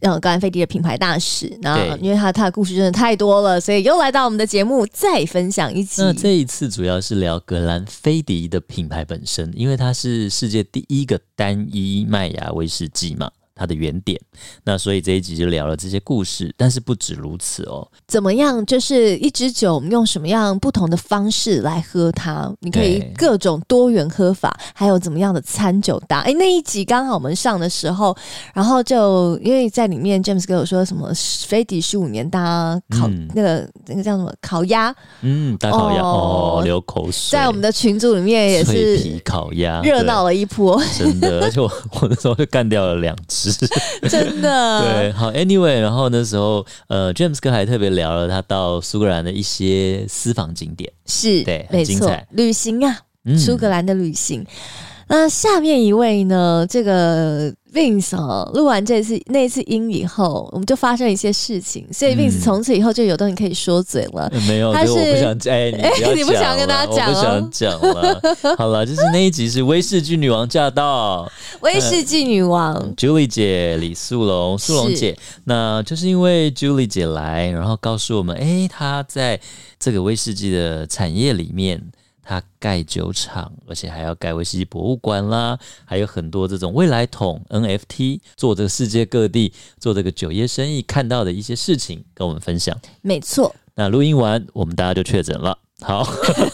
[0.00, 1.52] 呃格兰菲迪的品牌大使。
[1.60, 6.02] 那因为他他的故事真的太多了，所以又来到我们的节目再分享一集。
[6.02, 13.30] 那这一次主要是聊格兰菲迪的品牌本身，因为它是世界第一个单一麦芽威士忌嘛。
[13.54, 14.20] 它的原点，
[14.64, 17.86] 那所以这一集就聊了这些故事，但是不止如此哦。
[18.08, 18.64] 怎么样？
[18.66, 22.52] 就是一支酒，我们用什么样不同的方式来喝它？
[22.60, 26.20] 你可以各种多元喝法，还有怎么样的餐酒搭？
[26.20, 28.16] 哎，那一集刚好我们上的时候，
[28.52, 31.12] 然后就因为在里面，James 跟我说什么
[31.46, 34.94] 飞迪十五年搭烤、嗯、那个那个叫什么烤鸭？
[35.20, 37.38] 嗯，大烤鸭哦，哦，流口水。
[37.38, 40.82] 在我们的群组里面也是皮烤鸭，热闹了一波。
[40.98, 43.43] 真的，而且我 我那时候就干掉了两只。
[44.08, 52.98] 真的对，好，Anyway，然后那时候，呃，James 哥还特别聊了他到苏格兰的一些私房景点，是对，很精彩，旅行啊，
[53.36, 54.40] 苏格兰的旅行。
[54.42, 54.46] 嗯
[55.06, 56.66] 那下面一位呢？
[56.68, 64.30] 这个 Vince 哦，录完这次那次音以后，我们就发生了一些事情，所以 Vince 从此以后就有东西可以说嘴了。
[64.32, 68.20] 嗯、没有，他是我不想哎，你不 你不想跟他讲，我不想讲了。
[68.56, 71.28] 好了，就是那一集是威士忌女王驾到，
[71.62, 79.40] 威士忌女王、嗯、Julie 姐李素龙，素龙姐，那就是因为 Julie 姐来，然后告诉我们，哎，她在
[79.80, 81.82] 这个威士忌的产业里面。
[82.24, 92.76] 他盖酒厂，而且还要盖威士忌博物馆啦，还有很多这种未来桶 NFT，做这个世界各地做这个酒业生意看到的一些事情，跟我们分享。
[93.02, 95.58] 没错，那录音完，我们大家就确诊了。
[95.84, 96.02] 好，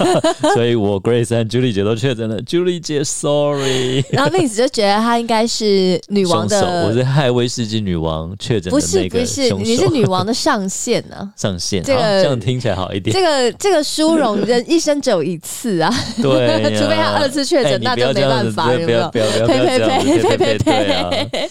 [0.54, 2.40] 所以我 Grace 和 Julie 姐都确诊了。
[2.42, 4.04] Julie 姐，Sorry。
[4.10, 11.30] 然后 Vince 就觉得她应该是女王的，我是害威士忌女王确诊的那个不是不是，你是女王的上线呢、啊？
[11.36, 13.14] 上线，这个这样听起来好一点。
[13.14, 19.08] 这个这个殊荣人一生只有一次啊， 对，除非他二次确诊、欸，那就没办法，有没有？
[19.10, 21.50] 呸呸呸呸呸呸呸！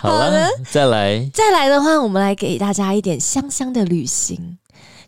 [0.00, 4.58] 好了，再来再来的话，我们来给大家一点香香的旅行。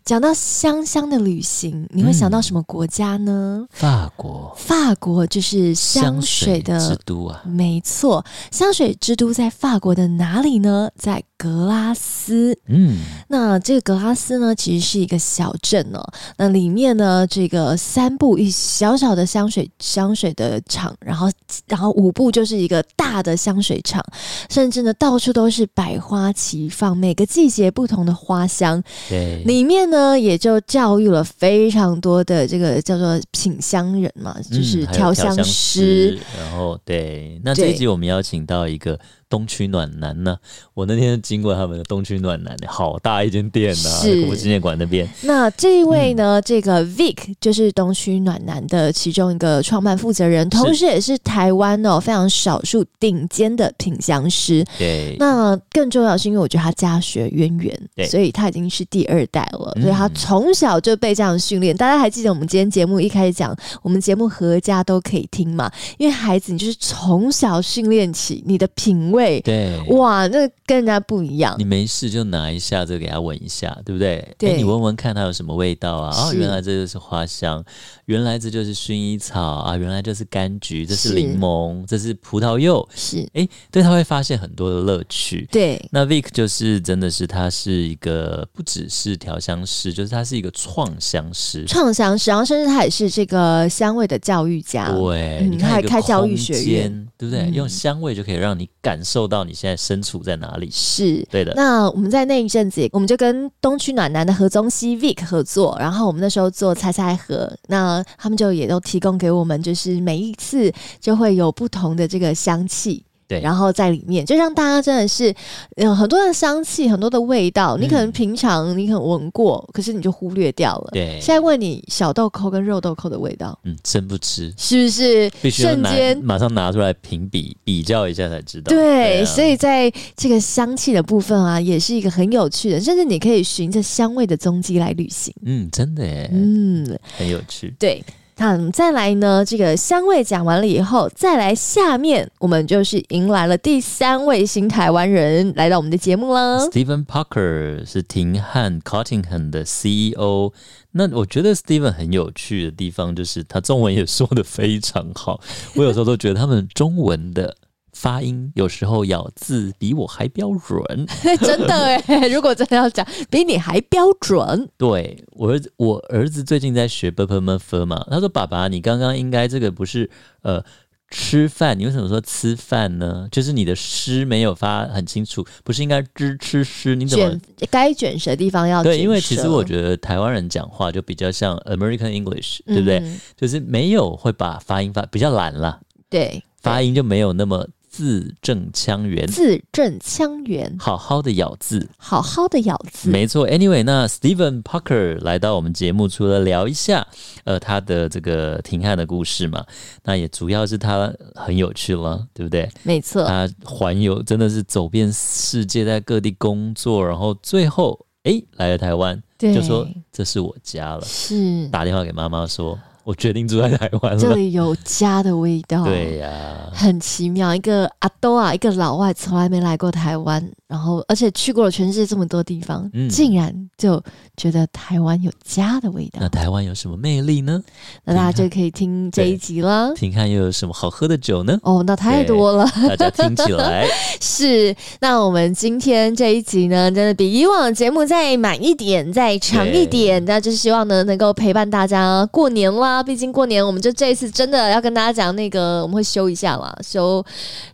[0.07, 3.59] 讲到香香的旅行，你会想到什么国家呢？
[3.59, 7.43] 嗯、法国，法国就是香水的水之都啊！
[7.43, 10.89] 没错，香水之都在法国的哪里呢？
[10.97, 12.57] 在格拉斯。
[12.67, 16.01] 嗯，那这个格拉斯呢，其实是一个小镇哦。
[16.37, 21.29] 那里面呢，这个三步一小小的香水香水的厂，然后
[21.67, 24.01] 然后五步就是一个大的香水厂，
[24.49, 28.81] 甚至呢，到处都是百花齐放，每个季节不同的花香。
[29.09, 29.96] 对，里面呢。
[29.97, 35.41] 呢，也就教育了非常多的这个叫做品香人嘛，就是调香师。
[35.41, 38.99] 嗯、调香师然后，对，那这一集我们邀请到一个。
[39.29, 40.37] 东区暖男呢？
[40.73, 43.99] 我那天经过他们的东区暖男，好大一间店呐、啊！
[44.01, 45.07] 是国父纪念馆那边。
[45.23, 46.39] 那这一位呢？
[46.39, 54.65] 嗯、这个 Vic 就是东区暖男的其中一个创办负责人，同时也是台湾哦非常少数顶尖的品香师。
[54.77, 55.15] 对。
[55.19, 59.77] 那更重要是因为我觉得他家学渊源，对，所以他已经是第二代了。
[59.81, 61.75] 所以他从小就被这样训练。
[61.75, 65.69] 大家还记得我们今天节目一开始讲，我们节目合家都可以听嘛？
[65.97, 69.16] 因为孩子，你就是从小训练起你的品味。
[69.43, 71.55] 对，哇，那跟人家不一样。
[71.57, 74.27] 你没事就拿一下这个给他闻一下，对不对？
[74.37, 76.15] 对，欸、你闻闻看它有什么味道啊？
[76.15, 77.63] 哦，原来这就是花香，
[78.05, 82.87] 原来这就是薰衣草啊，原来这是柑橘，这是柠檬，这是葡萄柚。
[82.93, 85.47] 是，哎、欸，对，他会发现很多的乐趣。
[85.51, 94.91] 对，那 Vic 就是真的是他是一个不只是调香师，就是他是一个创香师，创香师，然后甚至他也是这个香味的教育家。
[94.91, 97.43] 对，嗯、你看还开教育学院，对不对？
[97.43, 100.69] 嗯、用香味就可以让你感受到你现在身处在哪里。
[100.69, 101.53] 是对的。
[101.55, 113.05] 那我们在那一阵子，我们就跟东区暖男的何宗熙 Vic 合作，然后我们那时候做猜猜盒，那他们就也都提供给我们，就是每一次就会有不同的这个香气。
[113.27, 115.33] 对，然后在里面就让大家真的是，
[115.75, 117.77] 有很多的香气，很多的味道。
[117.77, 120.91] 嗯、你可能平常你可能闻过，可是你就忽略掉了。
[120.93, 125.29] 对，现在问你小豆蔻跟肉豆蔻的味道，嗯，真不吃，是不是？
[125.41, 128.69] 必须瞬间马上拿出来评比比较一下才知道。
[128.69, 135.33] 对，对啊、所以在这个香气的部分啊，也是一个很有趣的，甚至你可以循着香味的踪迹来旅行。
[135.43, 137.75] 嗯，真的耶，嗯，很有趣。
[137.77, 138.01] 对。
[138.39, 139.43] 那再来呢？
[139.43, 146.59] 这个香味讲完了以后，再来下面，我们就是迎来了第三位新台湾人来到我们的节目了。
[146.69, 150.53] Stephen Parker 是廷汉 Cottingham 的 CEO。
[150.91, 155.41] 那我觉得 Steven 很有趣的地方，就是他中文也说的非常好。
[155.75, 157.55] 我有时候都觉得他们中文的。
[157.99, 161.07] 发音有时候咬字比我还标准，
[161.41, 162.27] 真的哎！
[162.29, 164.69] 如果真的要讲，比你还标准。
[164.77, 170.07] 对我儿子，我儿子最近在学 b p m f 嘛，他说：“爸爸，你刚刚应该这个不是
[170.43, 170.63] 呃
[171.09, 173.27] 吃饭，你为什么说吃饭呢？
[173.31, 176.95] 就是你的诗没有发很清楚，不是应该知吃诗？
[176.95, 177.35] 你怎么
[177.71, 178.99] 该卷舌的地方要卷对？
[179.01, 183.01] 因为其实我觉得台湾人讲话就比较像 American English，对不对？
[183.35, 185.79] 就是没有会把发音发比较懒了，
[186.11, 187.65] 对。”发音就没有那么
[187.97, 193.49] 字正腔圆，字正腔圆，好好的咬字，好好的咬字，没错。
[193.49, 197.07] Anyway，那 Steven Parker 来到我们节目，除了聊一下
[197.43, 199.65] 呃他的这个停汉的故事嘛，
[200.03, 202.69] 那也主要是他很有趣了，对不对？
[202.83, 211.67] 没错，他环游真的是走遍世界，在各地工作，然后最后哎来了台湾，就说这是我家了，是。
[211.69, 212.77] 打电话给妈妈说。
[213.07, 215.85] 我决定住在台湾了，这里有家的味道。
[215.85, 217.55] 对呀、啊，很奇妙。
[217.55, 220.45] 一个阿多啊，一个老外，从来没来过台湾。
[220.67, 224.03] 然后，而且去过了全世界这么多地方，嗯、竟然就
[224.35, 226.19] 觉得台湾有家的味道。
[226.19, 227.63] 那台湾有什么魅力呢？
[228.03, 229.89] 那大家就可以听这一集了。
[229.95, 231.57] 听看又有什么好喝的酒呢？
[231.63, 233.87] 哦，那太多了，大家听起来
[234.19, 234.75] 是。
[234.99, 240.23] 那我们今天这一集呢，真的比以往的节目再满一点，再长一点。
[240.25, 242.96] 那就是希望呢，能够陪伴大家过年啦。
[243.01, 247.25] 毕竟过年，我们就这一次真的要跟大家讲那个，我们会休一下啦，休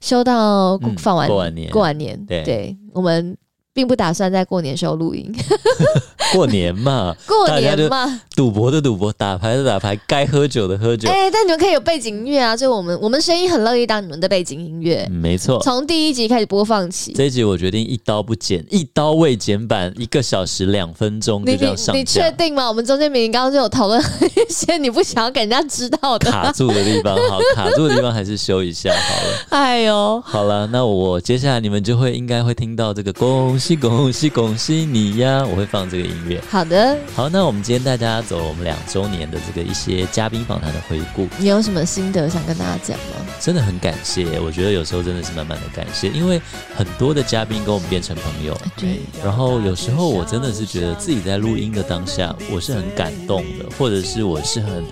[0.01, 3.38] 休到放完、嗯、过完年，过完年，对，对我们。
[3.74, 5.34] 并不打算在过年时候录音。
[6.32, 11.07] 过年嘛， 过年嘛，赌博的赌博，打牌的打牌，该喝酒的喝酒。
[11.07, 15.07] 哎、欸，但你们可以有背景音乐啊，就我们我们声音很乐意当你们的背景音乐。
[15.11, 17.13] 没错，从第一集开始播放起。
[17.13, 21.99] 这一集我决定一刀不剪，一刀未剪版，一个小时两分钟就这样上架。
[21.99, 22.67] 你确定吗？
[22.67, 29.45] 我们中间明明刚刚就有讨论一些 你不想要给人家知道的卡住的地方，好，卡住的地方还是修一下好了。
[29.49, 33.34] 哎呦，好了，那我接下来你们就会应该会听到这个公。
[33.53, 35.41] 恭喜恭喜恭喜你呀！
[35.49, 36.43] 我会放这个音乐。
[36.49, 41.30] 好的，好，那我们今天带大家走我们两周年的这个一些嘉宾访谈的回顾。
[41.38, 43.26] 你有什么心得想跟大家讲吗？
[43.39, 46.41] 真的很感谢，我觉得有时候真的是满满的感谢，因为
[46.76, 48.59] 很多的嘉宾跟我们变成朋友。
[48.76, 48.99] 对。
[49.24, 54.84] 然后有时候我真的是觉得自己在录音的当下，我是很感动的，或者是我是很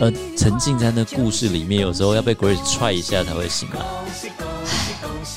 [0.00, 3.80] 呃沉浸在那故事里面，有时候要被 Grace 踹一下才会醒来。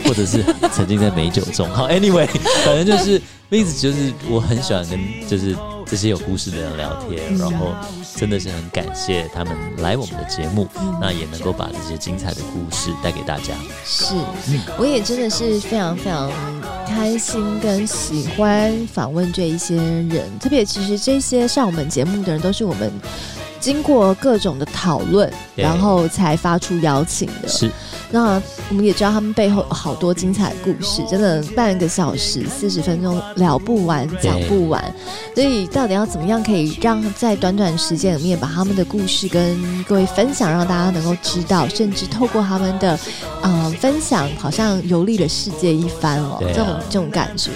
[0.04, 0.44] 或者是
[0.74, 2.28] 沉浸在美酒中，好，Anyway，
[2.66, 3.20] 反正就是
[3.50, 7.74] 一直就是我很喜欢跟就是这些有故事的人聊天，然后
[8.16, 10.68] 真的是很感谢他们来我们的节目，
[11.02, 13.54] 那也能够把这些精彩的故事带给大家。
[13.86, 14.14] 是，
[14.78, 16.30] 我也真的是非常非常
[16.86, 22.92] 开心跟喜欢访问这一些人，特别其实这些上我们节目的人都是我们
[23.66, 27.48] 经过各种的讨论，然后才发出邀请的。
[27.48, 27.72] 是。
[28.12, 34.84] 那我们也知道他们背后好多精彩的故事，真的半个小时、四十分钟聊不完、讲不完。
[35.34, 42.98] 所以到底要怎么样可以让在短短时间里面把他们的故事跟各位分享，让大家能够知道，甚至透过他们的
[43.42, 47.52] 呃分享，好像游历了世界一番哦，这种这种感觉。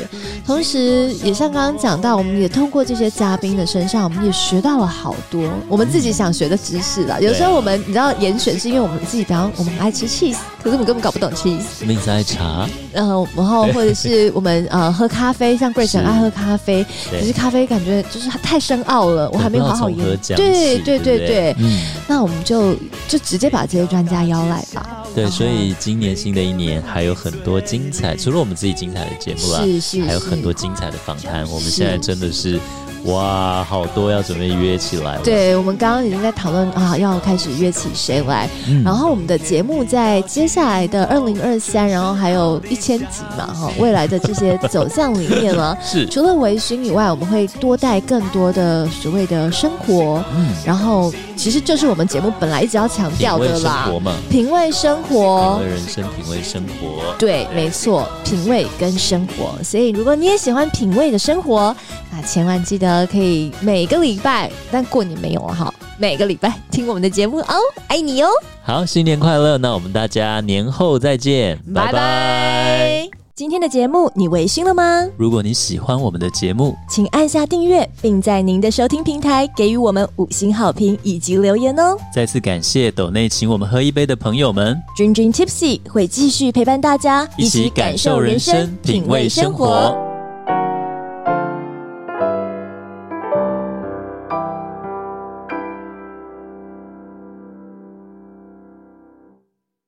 [0.46, 7.20] 同时，也像刚刚讲到，我们也通过这些嘉宾的身上，我们也学到了好多我们自己想学的知识啦。
[7.20, 10.39] 有时候我们你知道严选是因为我们自己，比方我们爱吃 cheese。
[10.62, 11.86] 可是我们根本搞不懂 cheese。
[11.86, 20.36] 名字爱茶，然后然后或者是我们呃喝咖啡，像 Grace 很爱喝咖啡，可是咖啡感觉就是太深奥了，我还没有好好研究。
[20.36, 22.76] 对对对对，嗯，那我们就
[23.08, 25.06] 就直接把这些专家邀来吧。
[25.16, 31.48] 对，所以今年新的一年还有很多精彩，除了我们自己精彩的节目啦，是是，还有很多精彩的访谈。
[31.50, 32.60] 我们现在真的是。
[33.06, 35.18] 哇，好多要准备约起来。
[35.24, 38.50] 对，我们刚刚已经在讨论啊，要开始约起谁来。
[38.68, 50.24] 嗯、然后我们的节目在接下来的二零二三，然后还有一千集嘛，哈，未来的这些走向里面呢， 是除了微醺以外，我们会多带更多的所谓的生活。
[50.36, 57.16] 嗯，然后其实就是我们节目本来一直要强调的啦，品味生活嘛，品味生活，品味人生，品味生活。
[57.18, 59.64] 对，没错，品味跟生活。
[59.64, 61.74] 所以如果你也喜欢品味的生活，
[62.12, 62.90] 那千万记得。
[62.90, 65.72] 呃，可以每个礼拜，但过年没有了哈。
[66.00, 67.56] 每个礼拜听我们的节目哦，
[67.88, 68.30] 爱你哦。
[68.64, 69.60] 好，新年快乐！
[69.60, 73.19] 那我们大家年后再见，拜拜。
[73.40, 75.08] 今天的节目你微醺了吗？
[75.16, 81.96] 如果你喜欢我们的节目，请按下订阅，并在您的收听平台给予我们五星好评以及留言哦。
[82.14, 90.09] 再次感谢斗内请我们喝一杯的朋友们，Dream Dream Tipsy 会继续陪伴大家，一起感受人生，品味生活。